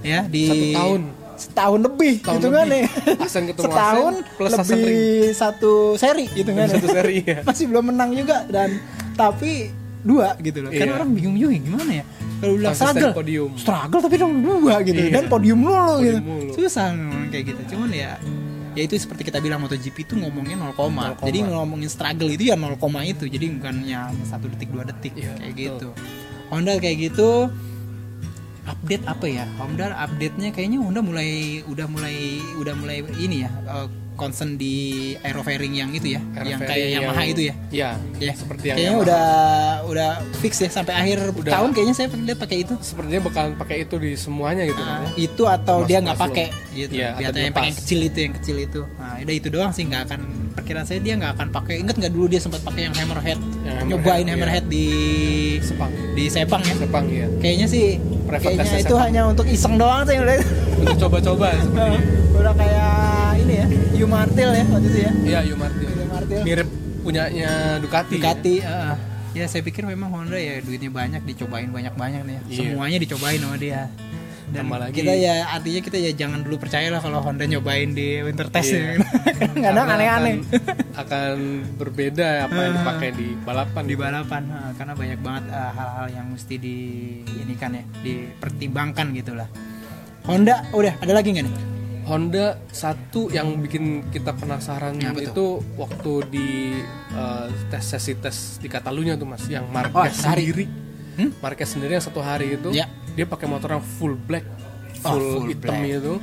ya 0.00 0.22
di 0.24 0.46
Satu 0.46 0.66
tahun. 0.72 1.00
Setahun 1.38 1.80
lebih 1.80 2.14
Setahun 2.18 2.36
gitu 2.36 2.48
kan 2.50 2.66
ya 2.66 2.84
Asen 3.18 3.42
ketemu 3.46 3.64
setahun 3.64 4.12
Asen 4.14 4.34
plus 4.34 4.52
Asen 4.52 4.62
lebih 4.68 4.84
ring. 4.84 5.32
satu 5.32 5.72
seri 5.94 6.26
gitu 6.32 6.50
kan 6.50 6.66
Satu 6.66 6.86
seri, 6.88 7.16
ya. 7.22 7.38
masih 7.48 7.64
belum 7.66 7.84
menang 7.88 8.10
juga 8.12 8.36
dan 8.46 8.68
tapi 9.14 9.70
dua 9.98 10.34
gitu 10.38 10.58
loh 10.60 10.70
kan 10.70 10.82
Iya. 10.84 10.94
orang 10.94 11.10
bingung 11.10 11.34
juga 11.34 11.54
gimana 11.54 11.90
ya 11.92 12.04
kalau 12.38 12.54
bilang 12.54 12.70
struggle 12.72 13.10
podium. 13.12 13.50
struggle 13.54 14.00
tapi 14.00 14.14
dong 14.16 14.32
dua 14.38 14.74
gitu 14.80 15.00
Iya. 15.00 15.12
dan 15.12 15.24
podium 15.26 15.58
mulu 15.58 15.94
gitu 16.00 16.18
mulu. 16.20 16.50
susah 16.52 16.90
memang 16.90 17.26
kayak 17.28 17.44
gitu 17.48 17.60
cuman 17.72 17.90
ya 17.90 18.12
ya 18.72 18.82
itu 18.84 18.94
seperti 18.94 19.26
kita 19.26 19.38
bilang 19.38 19.58
MotoGP 19.58 19.96
itu 20.00 20.14
ngomongnya 20.14 20.54
0, 20.54 20.70
0, 20.70 21.18
jadi 21.20 21.38
ngomongin 21.42 21.90
struggle 21.90 22.30
itu 22.30 22.46
ya 22.46 22.54
0, 22.54 22.78
itu 23.04 23.24
jadi 23.26 23.46
bukannya 23.52 24.00
satu 24.22 24.46
detik 24.48 24.70
dua 24.70 24.86
detik 24.86 25.14
Iya, 25.14 25.34
kayak 25.34 25.50
betul. 25.50 25.58
gitu 25.58 25.88
Honda 26.48 26.72
kayak 26.78 26.96
gitu 27.04 27.30
update 28.68 29.04
apa 29.04 29.26
ya? 29.26 29.44
Honda 29.56 29.96
update-nya 29.98 30.50
kayaknya 30.50 30.78
Honda 30.78 31.00
mulai 31.00 31.30
udah 31.64 31.86
mulai 31.86 32.16
udah 32.54 32.74
mulai 32.74 32.96
ini 33.16 33.42
ya 33.42 33.50
eh, 33.66 33.88
concern 34.14 34.54
di 34.54 34.74
aerofairing 35.16 35.74
yang 35.74 35.90
itu 35.90 36.10
ya 36.10 36.20
yang 36.36 36.58
kayak 36.60 36.90
Yamaha 36.90 37.22
yang- 37.22 37.30
itu 37.30 37.42
ya? 37.44 37.54
ya 37.70 37.90
ya 38.18 38.32
seperti 38.34 38.64
yang 38.66 38.76
kayaknya 38.76 38.90
Yamaha. 38.92 39.06
udah 39.06 39.26
udah 39.86 40.10
fix 40.36 40.58
ya 40.58 40.66
sampai 40.68 40.90
akhir 40.92 41.18
Udah. 41.32 41.52
tahun 41.54 41.70
kayaknya 41.70 41.94
saya 41.94 42.08
lihat 42.12 42.36
pakai 42.36 42.58
itu. 42.60 42.74
Sepertinya 42.80 43.22
bakalan 43.24 43.54
pakai 43.54 43.76
itu 43.80 43.94
di 43.96 44.12
semuanya 44.14 44.62
gitu 44.64 44.76
kan 44.76 44.90
Nah, 44.98 45.02
ya. 45.06 45.10
itu 45.16 45.42
atau 45.44 45.76
Termasuk 45.78 45.88
dia 45.88 45.98
nggak 46.02 46.18
pakai 46.18 46.46
gitu. 46.74 46.92
Iya, 46.94 47.08
atau 47.16 47.40
yang 47.40 47.54
pengen 47.54 47.74
kecil 47.74 47.98
itu 48.02 48.18
yang 48.20 48.34
kecil 48.34 48.56
itu. 48.58 48.80
Nah 48.92 49.14
udah 49.18 49.34
itu 49.34 49.48
doang 49.48 49.70
sih 49.70 49.82
nggak 49.84 50.02
akan 50.04 50.20
perkiraan 50.52 50.82
saya 50.84 50.98
dia 50.98 51.14
nggak 51.14 51.32
akan 51.38 51.48
pakai. 51.48 51.74
Inget 51.78 51.96
nggak 51.96 52.12
dulu 52.12 52.26
dia 52.26 52.40
sempat 52.42 52.60
pakai 52.60 52.90
yang 52.90 52.94
hammerhead? 52.94 53.38
Yang 53.62 53.86
nyobain 53.86 54.26
hammerhead, 54.26 54.26
hammerhead 54.26 54.64
di 54.66 54.86
Sepang. 55.60 55.92
di 56.12 56.24
Sepang 56.26 56.60
ya? 56.60 56.74
Sepang 56.74 57.06
ya 57.06 57.26
kayaknya 57.38 57.66
sih 57.66 58.02
Private 58.28 58.44
kayaknya 58.44 58.76
itu 58.76 58.92
Sepang. 58.92 59.00
hanya 59.02 59.22
untuk 59.24 59.46
iseng 59.48 59.74
doang 59.80 60.04
sih 60.04 60.16
udah 60.20 60.36
untuk 60.78 60.96
coba-coba 61.00 61.48
udah 62.38 62.52
kayak 62.54 62.92
ini 63.40 63.54
ya 63.56 63.66
Yu 63.96 64.06
Martil 64.06 64.48
ya 64.52 64.64
waktu 64.68 64.86
itu 64.86 64.98
ya 65.00 65.12
iya 65.24 65.38
Yu 65.48 65.56
Martin 65.56 65.86
Yu 65.88 66.06
Martil 66.06 66.40
mirip 66.44 66.68
punyanya 67.00 67.50
Ducati 67.80 68.14
Ducati 68.20 68.54
heeh. 68.60 68.94
ya 69.32 69.44
saya 69.48 69.62
pikir 69.64 69.82
memang 69.82 70.12
Honda 70.12 70.36
ya 70.36 70.60
duitnya 70.60 70.92
banyak 70.92 71.24
dicobain 71.24 71.72
banyak-banyak 71.72 72.20
nih 72.22 72.34
ya. 72.36 72.42
Iya. 72.44 72.56
semuanya 72.68 72.98
dicobain 73.00 73.40
sama 73.40 73.56
dia 73.56 73.88
dan 74.48 74.64
Tambah 74.64 74.78
lagi- 74.80 74.96
kita 74.96 75.12
ya 75.12 75.34
artinya 75.46 75.80
kita 75.80 75.98
ya 75.98 76.10
jangan 76.12 76.40
dulu 76.40 76.56
percayalah 76.58 76.98
kalau 76.98 77.20
Honda 77.20 77.44
nyobain 77.44 77.90
di 77.90 78.18
winter 78.18 78.48
test 78.48 78.70
Iya. 78.70 78.80
ya 78.80 78.92
karena 79.64 79.80
aneh-aneh 79.86 80.34
akan, 80.38 80.44
akan 81.04 81.34
berbeda 81.74 82.28
apa 82.44 82.58
yang 82.58 82.70
Ah. 82.70 82.78
dipakai 82.78 83.10
di 83.12 83.28
balapan 83.38 83.84
di 83.84 83.94
balapan 83.94 84.42
heeh, 84.44 84.70
karena 84.74 84.92
banyak 84.94 85.18
banget 85.18 85.44
eh, 85.48 85.70
hal-hal 85.70 86.06
yang 86.10 86.26
mesti 86.28 86.54
di 86.56 86.76
ini 87.22 87.54
kan 87.54 87.70
ya 87.72 87.84
dipertimbangkan 88.00 89.06
gitulah 89.12 89.48
Honda 90.24 90.64
udah 90.70 90.94
ada 90.96 91.12
lagi 91.12 91.28
nggak 91.30 91.44
nih 91.44 91.56
Honda 92.04 92.56
satu 92.66 93.28
yang 93.28 93.60
bikin 93.60 93.84
kita 94.08 94.32
penasaran 94.32 94.96
Ya, 94.96 95.12
betul. 95.12 95.28
itu 95.28 95.46
waktu 95.76 96.12
di 96.26 96.48
eh, 97.10 97.46
tes 97.68 97.84
sesi 97.86 98.12
tes 98.14 98.36
di 98.56 98.66
Catalunya 98.66 99.12
tuh 99.14 99.26
mas 99.26 99.44
yang 99.44 99.64
Oh, 99.64 99.72
Marquez 99.74 100.12
sehari. 100.14 100.48
sendiri 100.48 100.64
Hmm? 101.18 101.30
Marquez 101.36 101.68
sendiri 101.68 101.92
yang 101.92 102.04
satu 102.04 102.20
hari 102.20 102.54
itu 102.54 102.70
Ya. 102.70 102.86
dia 103.12 103.26
pakai 103.26 103.44
motor 103.44 103.68
yang 103.70 103.82
full 103.82 104.14
black 104.16 104.46
Oh, 105.00 105.12
full, 105.12 105.22
full 105.36 105.46
hitam 105.48 105.74
black. 105.74 105.98
itu 105.98 106.14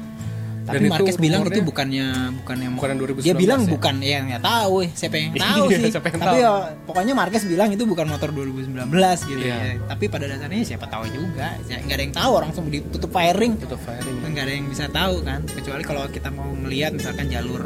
tapi 0.66 0.90
Marquez 0.90 1.22
bilang 1.22 1.46
itu 1.46 1.62
bukannya 1.62 2.06
bukannya 2.42 2.68
Bukan 2.74 2.88
yang 2.90 2.98
2019 2.98 3.22
dia 3.22 3.36
bilang 3.38 3.62
ya? 3.62 3.70
bukan 3.70 3.96
ya 4.02 4.18
nggak 4.26 4.42
tahu 4.42 4.74
eh. 4.82 4.90
siapa 4.92 5.16
yang 5.16 5.30
tahu 5.38 5.66
sih 5.70 5.84
siapa 5.94 6.06
yang 6.10 6.18
tapi 6.18 6.26
tahu. 6.26 6.42
ya 6.42 6.52
pokoknya 6.82 7.14
Marquez 7.14 7.44
bilang 7.46 7.70
itu 7.70 7.84
bukan 7.84 8.06
motor 8.08 8.30
2019 8.32 8.90
gitu 9.30 9.46
Iya. 9.46 9.54
ya 9.54 9.74
tapi 9.86 10.04
pada 10.08 10.26
dasarnya 10.26 10.66
siapa 10.66 10.90
tahu 10.90 11.06
juga 11.08 11.54
Ya, 11.62 11.78
nggak 11.78 11.94
ada 11.94 12.04
yang 12.04 12.16
tahu 12.18 12.32
orang 12.34 12.48
langsung 12.50 12.66
ditutup 12.68 13.14
firing 13.14 13.54
itu 13.56 13.78
firing 13.78 14.18
nggak 14.26 14.42
ada 14.42 14.54
yang 14.56 14.66
bisa 14.66 14.86
tahu 14.90 15.16
kan 15.22 15.40
kecuali 15.46 15.84
kalau 15.84 16.02
kita 16.10 16.30
mau 16.30 16.50
ngelihat 16.50 16.92
misalkan 16.92 17.30
jalur 17.30 17.62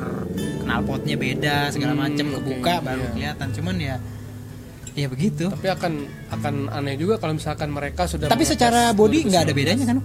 knalpotnya 0.60 1.16
beda 1.16 1.58
segala 1.70 1.94
Hmm, 1.94 2.04
macem 2.04 2.26
oke, 2.28 2.36
kebuka 2.38 2.74
baru 2.84 3.00
iya. 3.00 3.12
kelihatan 3.32 3.48
cuman 3.56 3.76
ya 3.80 3.96
ya 5.00 5.08
begitu 5.08 5.46
tapi 5.48 5.68
akan 5.68 5.94
akan 6.30 6.54
aneh 6.70 6.96
juga 6.96 7.16
kalau 7.18 7.34
misalkan 7.34 7.70
mereka 7.70 8.04
sudah 8.04 8.28
tapi 8.28 8.44
secara 8.44 8.92
body 8.92 9.24
nggak 9.26 9.42
ada 9.42 9.52
2019. 9.52 9.60
bedanya 9.60 9.86
kan 9.88 9.98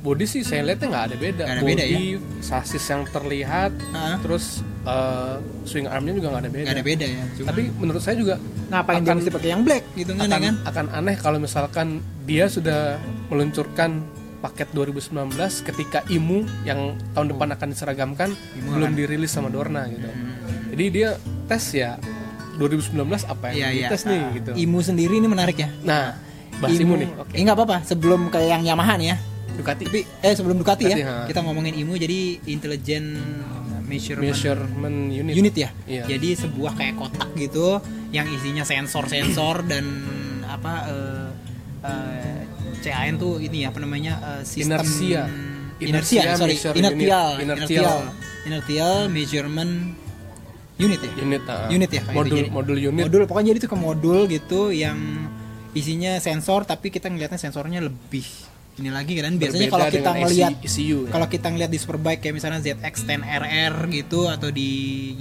body 0.00 0.24
sih 0.24 0.42
saya 0.42 0.62
lihatnya 0.64 0.88
nggak 0.88 1.04
ada 1.04 1.16
beda 1.16 1.42
Nggak 1.42 1.52
ada 1.52 1.62
body 1.62 1.72
beda 1.72 1.84
ya? 1.84 1.98
sasis 2.40 2.84
yang 2.84 3.02
terlihat 3.06 3.70
Heeh. 3.70 4.16
terus 4.18 4.44
eh, 4.82 5.34
swing 5.62 5.86
armnya 5.86 6.12
juga 6.12 6.26
nggak 6.28 6.42
ada 6.42 6.50
beda 6.50 6.64
nggak 6.64 6.74
ada 6.74 6.84
beda 6.84 7.06
ya 7.08 7.24
Cuma 7.32 7.46
tapi 7.48 7.62
menurut 7.72 8.00
saya 8.00 8.16
juga 8.16 8.34
ngapain 8.68 8.94
dia 8.96 9.04
akan- 9.04 9.18
mesti 9.18 9.30
pakai 9.30 9.50
yang 9.50 9.62
black 9.62 9.84
gitu 9.94 10.10
kan 10.12 10.24
akan 10.24 10.40
kan 10.40 10.54
akan 10.64 10.86
aneh 10.92 11.16
kalau 11.16 11.38
misalkan 11.38 11.88
dia 12.22 12.44
sudah 12.46 12.98
meluncurkan 13.28 14.02
paket 14.40 14.66
2019 14.72 15.38
ketika 15.64 16.02
IMU 16.08 16.42
yang 16.62 16.80
tahun 17.12 17.30
depan 17.30 17.48
akan 17.52 17.68
diseragamkan 17.68 18.34
IMU 18.56 18.74
belum 18.74 18.90
akan- 18.90 18.98
dirilis 18.98 19.30
sama 19.30 19.48
Dorna 19.48 19.86
gitu. 19.86 20.02
Hmm. 20.02 20.34
Jadi 20.68 20.84
dia 20.90 21.14
tes 21.46 21.62
ya 21.72 21.94
2019 22.54 22.92
apa 23.24 23.46
yang 23.50 23.70
iya. 23.70 23.88
dites 23.88 24.02
nih 24.04 24.20
Ah, 24.20 24.30
gitu. 24.32 24.50
Imu 24.54 24.78
sendiri 24.80 25.14
ini 25.16 25.26
menarik 25.26 25.56
ya. 25.56 25.68
Nah, 25.82 26.16
bahas 26.58 26.76
IMU 26.76 26.94
nih. 26.96 27.08
Oke. 27.16 27.32
Eh 27.32 27.40
nggak 27.40 27.56
apa-apa. 27.56 27.76
Sebelum 27.82 28.28
kayak 28.28 28.48
yang 28.50 28.62
Yamaha 28.66 28.94
nih 28.96 29.08
ya. 29.08 29.16
Ducati 29.52 29.84
Tapi 29.84 30.00
eh 30.20 30.32
sebelum 30.32 30.56
Ducati, 30.56 30.84
Ducati, 30.84 31.00
ya. 31.00 31.06
ha. 31.06 31.14
Kita 31.26 31.40
ngomongin 31.40 31.76
Imu 31.76 31.92
jadi 31.94 32.20
intelligent 32.46 33.08
measurement 33.84 34.32
measurement 34.32 34.98
unit. 35.10 35.32
unit 35.34 35.54
ya. 35.54 35.68
Iya. 35.84 36.04
Jadi 36.08 36.28
sebuah 36.38 36.72
kayak 36.72 36.94
kotak 36.96 37.28
gitu 37.36 37.76
yang 38.10 38.24
isinya 38.28 38.64
sensor-sensor 38.64 39.60
dan 39.70 39.84
apa 40.46 40.72
eh 40.88 41.28
eh, 41.82 42.40
CAN 42.80 43.14
tuh 43.16 43.38
ini 43.38 43.62
ya 43.62 43.68
apa 43.68 43.78
namanya 43.78 44.12
eh, 44.20 44.42
sistem 44.42 44.80
Inersia. 44.80 45.22
inersia, 45.82 46.20
Inersia 46.22 46.38
sorry 46.38 46.56
inertial, 46.78 47.28
inertial 47.38 47.38
Inertial. 47.42 47.98
inertial 48.46 48.94
measurement 49.08 49.72
unit 50.76 50.98
ya 50.98 51.10
Unit, 51.18 51.42
ah. 51.46 51.68
unit 51.68 51.90
ya 51.90 52.02
modul. 52.08 52.36
Jadi- 52.38 52.50
modul 52.50 52.76
unit. 52.78 53.04
modul 53.06 53.22
pokoknya 53.26 53.48
jadi 53.52 53.60
itu 53.60 53.68
ke 53.68 53.78
modul 53.78 54.18
gitu 54.26 54.60
yang 54.68 54.98
isinya 55.72 56.16
sensor 56.18 56.64
tapi 56.64 56.88
kita 56.88 57.08
ngelihatnya 57.08 57.38
sensornya 57.38 57.80
lebih 57.80 58.24
ini 58.72 58.88
lagi 58.88 59.20
kan 59.20 59.36
biasanya 59.36 59.68
kalau 59.68 59.86
kita 59.86 60.10
ngelihat 60.14 60.52
ya. 60.64 60.96
kalau 61.06 61.26
kita 61.28 61.46
ngelihat 61.48 61.70
di 61.70 61.78
superbike 61.78 62.20
kayak 62.20 62.34
misalnya 62.34 62.60
ZX10RR 62.62 63.74
gitu 63.90 64.28
atau 64.28 64.48
di 64.48 64.70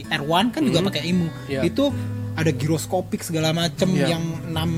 R1 0.07 0.45
kan 0.49 0.61
juga 0.63 0.79
Mhm. 0.79 0.87
pakai 0.87 1.01
IMU 1.03 1.27
Iya. 1.47 1.61
itu 1.67 1.91
ada 2.31 2.47
giroskopik 2.47 3.19
segala 3.19 3.51
macem 3.51 3.91
Iya. 3.91 4.15
yang 4.15 4.23
6 4.47 4.71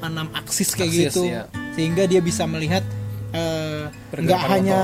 enam 0.00 0.28
aksis 0.32 0.76
kayak 0.76 0.88
Aksis, 0.90 1.04
gitu 1.06 1.22
iya. 1.26 1.48
sehingga 1.72 2.04
dia 2.04 2.20
bisa 2.20 2.44
melihat 2.44 2.84
Pergerakan 4.10 4.26
nggak 4.26 4.40
motor. 4.42 4.54
hanya 4.58 4.80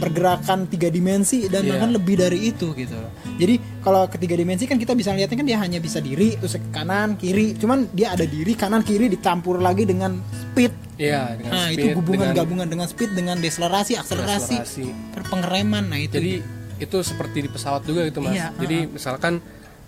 pergerakan 0.00 0.58
tiga 0.66 0.88
dimensi 0.88 1.44
dan 1.46 1.60
Iya. 1.62 1.70
bahkan 1.76 1.90
lebih 1.92 2.14
dari 2.16 2.38
itu 2.48 2.72
gitu 2.72 2.96
loh. 2.96 3.12
Jadi 3.36 3.54
kalau 3.80 4.08
ketiga 4.08 4.34
dimensi 4.34 4.64
kan 4.64 4.76
kita 4.76 4.92
bisa 4.92 5.12
lihatnya 5.12 5.36
kan 5.36 5.46
dia 5.46 5.58
hanya 5.60 5.76
bisa 5.76 6.00
diri 6.00 6.34
terus 6.34 6.56
ke 6.56 6.68
kanan 6.70 7.14
kiri, 7.14 7.52
cuman 7.54 7.92
dia 7.92 8.12
ada 8.12 8.24
diri 8.24 8.52
kanan 8.52 8.80
kiri 8.80 9.06
dicampur 9.06 9.60
lagi 9.60 9.84
dengan 9.84 10.16
speed. 10.32 10.72
Iya, 10.96 11.36
dengan 11.36 11.52
Nah, 11.52 11.68
speed, 11.68 11.78
itu 11.78 11.86
hubungan 11.94 12.26
dengan 12.26 12.36
gabungan 12.36 12.66
dengan 12.66 12.86
speed 12.86 13.10
dengan 13.12 13.36
deselerasi, 13.38 13.92
akselerasi, 13.96 14.56
akselerasi. 14.60 14.86
pengereman. 15.28 15.84
Nah, 15.88 15.98
itu 15.98 16.16
Jadi 16.16 16.32
itu 16.78 16.96
seperti 17.00 17.38
di 17.44 17.48
pesawat 17.48 17.84
juga 17.84 18.02
gitu 18.04 18.18
mas. 18.18 18.34
Iya, 18.34 18.48
Jadi 18.56 18.78
misalkan 18.88 19.38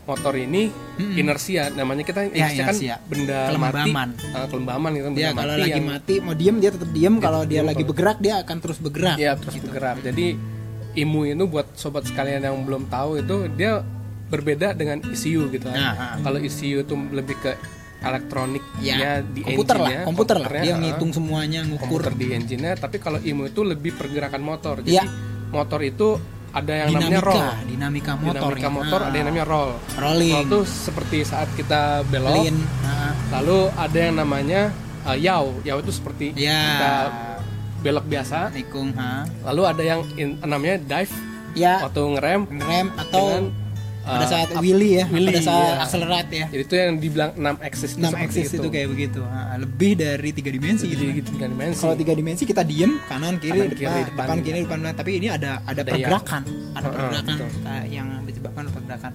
motor 0.05 0.35
ini 0.35 0.69
Mm-mm. 0.69 1.17
inersia, 1.17 1.69
namanya 1.71 2.03
kita 2.03 2.21
Ya, 2.27 2.47
inersia 2.47 2.63
kan 2.63 2.75
inersia. 2.75 2.95
benda 3.03 3.39
Kelembaman. 3.49 3.89
mati, 4.13 4.27
Ah, 4.31 4.47
kelembaman 4.47 4.91
gitu. 4.93 5.07
benda 5.07 5.29
kalau 5.31 5.41
mati 5.51 5.63
lagi 5.63 5.73
yang 5.73 5.87
mati 5.87 6.15
mau 6.19 6.35
diem 6.35 6.57
dia 6.59 6.71
tetap 6.71 6.91
diem, 6.91 7.15
kalau 7.19 7.41
dia 7.43 7.51
diem, 7.51 7.65
lagi 7.65 7.77
kalau- 7.77 7.89
bergerak 7.91 8.19
dia 8.19 8.35
akan 8.39 8.57
terus 8.59 8.79
bergerak. 8.79 9.17
ya 9.17 9.33
terus 9.35 9.55
Gitu. 9.55 9.65
bergerak. 9.65 9.97
Jadi 10.03 10.27
IMU 10.95 11.21
itu 11.27 11.45
buat 11.45 11.67
sobat 11.75 12.05
sekalian 12.05 12.41
yang 12.41 12.57
belum 12.61 12.87
tahu 12.87 13.19
itu 13.19 13.37
dia 13.51 13.83
berbeda 14.25 14.73
dengan 14.73 15.03
ECU 15.03 15.49
gitu 15.49 15.65
kan. 15.65 15.75
Nah, 15.75 15.93
ah. 15.93 16.15
Kalau 16.21 16.39
ECU 16.39 16.81
itu 16.81 16.95
lebih 17.11 17.37
ke 17.37 17.53
elektroniknya 18.05 18.95
Ya, 18.95 19.13
di 19.21 19.41
komputer 19.43 19.77
lah, 19.77 19.91
komputer 20.05 20.37
lah. 20.37 20.49
Dia 20.55 20.73
ah. 20.73 20.79
ngitung 20.79 21.11
semuanya, 21.11 21.65
ngukur 21.65 22.05
komputer 22.05 22.13
di 22.15 22.27
engine-nya 22.31 22.77
tapi 22.77 22.97
kalau 22.99 23.17
IMU 23.19 23.49
itu 23.49 23.61
lebih 23.63 23.93
pergerakan 23.93 24.41
motor 24.41 24.75
jadi 24.81 25.01
Iya. 25.01 25.05
motor 25.51 25.81
itu 25.81 26.21
ada 26.55 26.73
yang 26.73 26.89
namanya 26.95 27.19
dinamika, 27.19 27.27
roll. 27.27 27.67
dinamika 27.67 28.13
motor. 28.15 28.31
dinamika 28.55 28.69
ya. 28.71 28.71
motor 28.71 29.01
ada 29.03 29.17
yang 29.19 29.27
namanya 29.27 29.47
roll. 29.51 29.71
Rolling, 29.99 30.35
roll 30.39 30.47
itu 30.47 30.59
seperti 30.63 31.19
saat 31.27 31.49
kita 31.59 32.07
belok. 32.07 32.47
Lean. 32.47 32.57
Nah, 32.87 33.13
lalu 33.35 33.59
ada 33.75 33.99
yang 33.99 34.15
namanya 34.15 34.61
uh, 35.03 35.19
yaw. 35.19 35.45
Yaw 35.67 35.77
itu 35.83 35.91
seperti 35.91 36.27
ya, 36.39 36.55
kita 36.63 36.93
belok 37.83 38.07
biasa. 38.07 38.55
Nikung, 38.55 38.95
ha. 38.95 39.27
lalu 39.51 39.63
ada 39.67 39.83
yang 39.83 40.01
in- 40.15 40.39
namanya 40.47 40.79
dive. 40.79 41.15
Ya, 41.55 41.83
waktu 41.83 42.03
ngerem. 42.19 42.41
Rem 42.51 42.89
atau 42.99 43.27
dengan 43.31 43.64
pada 44.05 44.21
uh, 44.21 44.29
saat 44.29 44.49
up- 44.51 44.61
wheelie 44.61 44.93
ya, 44.95 45.05
wheelie, 45.09 45.29
pada 45.29 45.41
saat 45.41 45.65
iya. 45.67 45.81
akselerate 45.81 46.35
ya. 46.35 46.47
jadi 46.47 46.63
itu 46.63 46.75
yang 46.75 46.93
dibilang 46.97 47.31
6 47.33 47.41
axis 47.61 47.91
6 47.91 47.97
itu 47.97 48.05
seperti 48.05 48.21
axis 48.21 48.49
itu. 48.53 48.69
kayak 48.69 48.89
begitu. 48.89 49.21
Nah, 49.21 49.57
lebih 49.57 49.91
dari 49.95 50.31
tiga 50.31 50.51
dimensi 50.51 50.85
gitu. 50.87 51.03
kan. 51.03 51.33
dengan 51.35 51.51
dimensi 51.51 51.81
Kalau 51.81 51.97
tiga 51.97 52.13
dimensi 52.13 52.43
kita 52.45 52.63
diem 52.63 52.93
kanan 53.05 53.35
kiri 53.37 53.51
Kanan, 53.51 53.67
depan, 53.67 53.79
kiri, 53.81 54.03
depan, 54.05 54.05
depan. 54.05 54.37
kiri 54.39 54.59
depan 54.61 54.79
belakang. 54.79 54.95
tapi 54.95 55.11
ini 55.15 55.29
ada 55.29 55.51
ada, 55.63 55.81
Ada 55.81 55.83
pergerakan, 55.87 56.43
ada 56.45 56.55
Heeh, 56.79 56.93
pergerakan 56.95 57.35
betul. 57.35 57.51
uh, 57.65 57.85
yang 57.87 58.09
oleh 58.55 58.71
pergerakan. 58.71 59.13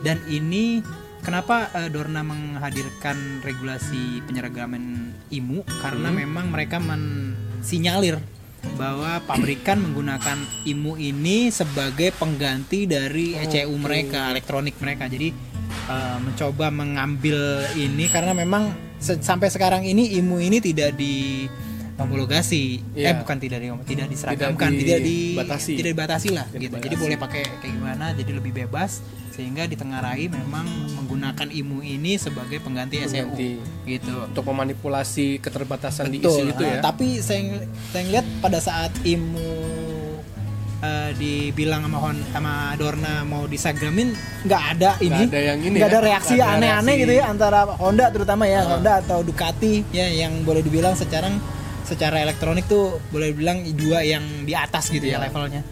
Dan 0.00 0.16
ini 0.28 0.64
kenapa 1.20 1.56
uh, 1.72 1.88
Dorna 1.88 2.20
menghadirkan 2.20 3.16
regulasi 3.40 4.02
penyeragaman 4.22 4.82
IMU 5.30 5.62
karena 5.80 6.10
Hmm. 6.10 6.18
memang 6.20 6.46
mereka 6.48 6.76
mensinyalir 6.78 8.20
bahwa 8.72 9.22
pabrikan 9.22 9.78
menggunakan 9.78 10.36
IMU 10.64 10.94
ini 10.94 11.48
sebagai 11.48 12.10
pengganti 12.12 12.84
dari 12.84 13.36
ECU 13.36 13.74
mereka, 13.74 14.28
elektronik 14.28 14.74
mereka. 14.78 15.06
Jadi 15.06 15.30
uh, 15.86 16.18
mencoba 16.18 16.68
mengambil 16.68 17.38
ini 17.72 18.06
karena 18.06 18.32
memang 18.32 18.70
se- 18.96 19.18
sampai 19.18 19.48
sekarang 19.48 19.82
ini 19.82 20.16
IMU 20.16 20.38
ini 20.38 20.58
tidak 20.58 20.94
di 20.94 21.46
homologasi 21.94 22.82
eh 22.90 23.06
Iya. 23.06 23.22
bukan 23.22 23.38
tidak 23.38 23.58
di 23.60 23.68
tidak 23.86 24.06
diseragamkan 24.10 24.66
Tidak 24.68 24.82
tidak, 24.82 24.98
di 25.00 25.16
dibatasi. 25.30 25.72
tidak 25.76 25.90
dibatasi 25.94 26.28
lah 26.28 26.46
Tidak 26.46 26.58
gitu 26.60 26.74
jadi 26.74 26.82
dibatasi. 26.90 27.02
boleh 27.06 27.16
pakai 27.16 27.42
kayak 27.56 27.72
gimana 27.72 28.06
jadi 28.12 28.30
lebih 28.34 28.52
bebas 28.52 28.90
sehingga 29.34 29.66
ditengarai 29.66 30.26
memang 30.26 30.62
menggunakan 30.94 31.50
IMU 31.50 31.82
ini 31.82 32.14
sebagai 32.16 32.58
pengganti, 32.58 33.02
Pengganti. 33.02 33.58
gitu 33.84 34.14
untuk 34.24 34.46
memanipulasi 34.46 35.38
keterbatasan 35.38 36.06
di 36.08 36.18
Betul. 36.18 36.30
isu 36.30 36.42
itu 36.48 36.62
ya 36.62 36.78
Nah, 36.78 36.82
tapi 36.84 37.18
saya 37.18 37.42
saya 37.90 38.02
ngeliat 38.04 38.26
pada 38.38 38.58
saat 38.58 38.94
IMU 39.02 39.42
eh, 40.80 41.10
dibilang 41.14 41.82
sama 41.82 41.98
Hon 41.98 42.16
sama 42.30 42.52
Dorna 42.74 43.24
mau 43.24 43.44
disagramin 43.44 44.14
nggak 44.44 44.62
ada 44.72 44.90
ini 45.00 45.22
ada 45.24 45.40
yang 45.42 45.58
ini 45.60 45.76
nggak 45.76 45.88
ya, 45.88 45.92
ada 45.92 46.00
reaksi 46.00 46.32
nggak 46.34 46.50
aneh-aneh 46.54 46.94
gitu 46.96 47.12
ya 47.14 47.24
antara 47.26 47.58
Honda 47.74 48.06
terutama 48.08 48.44
ya 48.44 48.60
Ah. 48.60 48.76
Honda 48.76 48.92
atau 49.00 49.18
Ducati 49.20 49.82
ya 49.90 50.06
yang 50.06 50.44
boleh 50.44 50.60
dibilang 50.60 50.94
secara 50.94 51.26
secara 51.82 52.16
elektronik 52.18 52.64
tuh 52.64 52.96
boleh 53.10 53.32
dibilang 53.32 53.60
dua 53.74 54.00
yang 54.00 54.22
di 54.42 54.54
atas 54.54 54.88
gitu 54.88 55.04
ya 55.04 55.18
Iya. 55.18 55.26
levelnya 55.26 55.62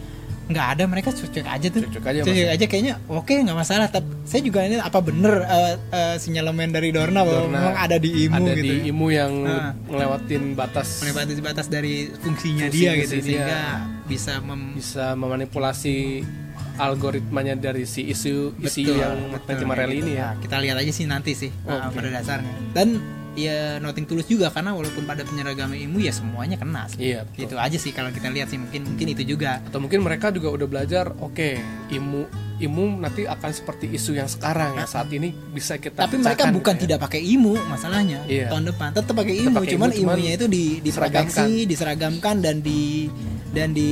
nggak 0.43 0.67
ada 0.69 0.83
mereka 0.85 1.09
cuek 1.09 1.39
aja 1.41 1.67
tuh 1.67 1.81
Cuek-cuek 1.81 2.03
aja, 2.05 2.19
Mas. 2.21 2.53
aja 2.53 2.65
kayaknya 2.65 2.93
oke 3.05 3.31
nggak 3.33 3.55
masalah 3.55 3.87
tapi 3.87 4.05
saya 4.21 4.41
juga 4.41 4.59
ini 4.61 4.75
apa 4.75 4.99
bener 4.99 5.33
eh, 5.41 5.73
eh, 5.89 6.15
sinyalemen 6.17 6.69
dari 6.69 6.89
Dorna 6.89 7.21
bahwa 7.21 7.41
Dorna 7.43 7.57
memang 7.57 7.75
ada 7.77 7.95
di 7.95 8.09
IMU 8.21 8.35
ada 8.37 8.51
gitu 8.51 8.61
di 8.61 8.69
ya 8.73 8.83
IMU 8.85 9.07
yang 9.09 9.33
Ah. 9.43 9.71
ngelewatin 9.85 10.43
batas 10.53 10.99
melewati 10.99 11.33
batas 11.39 11.67
dari 11.67 11.93
fungsinya 12.13 12.67
Fungsi- 12.67 12.75
dia 12.77 12.91
gitu 12.97 13.15
dia. 13.15 13.23
sehingga 13.23 13.59
bisa 14.03 14.33
mem 14.39 14.61
bisa 14.73 15.05
memanipulasi 15.13 16.27
algoritmanya 16.75 17.55
dari 17.55 17.85
si 17.85 18.03
isu 18.03 18.57
isu 18.57 18.91
yang 18.91 19.15
pencemar 19.39 19.77
rel 19.79 19.93
ini 19.93 20.13
ya 20.13 20.33
Nah, 20.33 20.41
kita 20.41 20.57
lihat 20.57 20.75
aja 20.75 20.89
sih 20.89 21.05
nanti 21.05 21.31
sih 21.33 21.51
uh, 21.63 21.87
Oke. 21.87 21.95
pada 21.95 22.09
dasarnya 22.11 22.51
dan 22.73 22.97
ya 23.33 23.77
noting 23.77 24.05
tulus 24.05 24.25
juga 24.25 24.47
karena 24.47 24.71
walaupun 24.71 25.03
pada 25.03 25.21
penyeragaman 25.21 25.73
ilmu 25.75 25.97
ya 25.99 26.09
semuanya 26.09 26.53
kena 26.53 26.85
sih. 26.85 27.01
Iya, 27.09 27.25
betul. 27.25 27.43
itu 27.43 27.55
aja 27.57 27.77
sih 27.77 27.89
kalau 27.89 28.09
kita 28.09 28.29
lihat 28.29 28.47
sih 28.47 28.57
mungkin 28.57 28.85
mungkin 28.85 29.07
itu 29.09 29.23
juga 29.27 29.57
atau 29.59 29.77
mungkin 29.77 29.99
mereka 29.99 30.29
juga 30.29 30.49
udah 30.49 30.67
belajar 30.67 31.09
oke 31.17 31.57
imu 31.89 32.21
imu 32.55 32.83
nanti 32.95 33.25
akan 33.25 33.49
seperti 33.49 33.89
isu 33.91 34.13
yang 34.13 34.29
sekarang 34.29 34.77
ya 34.77 34.85
saat 34.85 35.09
ini 35.09 35.33
bisa 35.49 35.75
kita 35.75 36.05
tapi 36.05 36.21
mereka 36.21 36.47
bukan 36.47 36.73
gitu 36.73 36.77
ya. 36.77 36.81
tidak 36.87 36.99
pakai 37.01 37.21
imu 37.25 37.57
masalahnya 37.65 38.21
Iya. 38.23 38.47
tahun 38.47 38.69
depan 38.69 38.89
tetap 38.93 39.13
pakai 39.13 39.33
Tetap 39.35 39.53
pakai 39.57 39.69
cuman 39.73 39.89
IMU, 39.89 39.97
cuman 39.99 40.15
imunya 40.15 40.31
itu 40.33 40.45
di 40.45 40.63
diseragamkan. 40.79 41.47
diseragamkan 41.65 42.35
dan 42.39 42.61
di 42.61 43.09
dan 43.49 43.73
di 43.73 43.91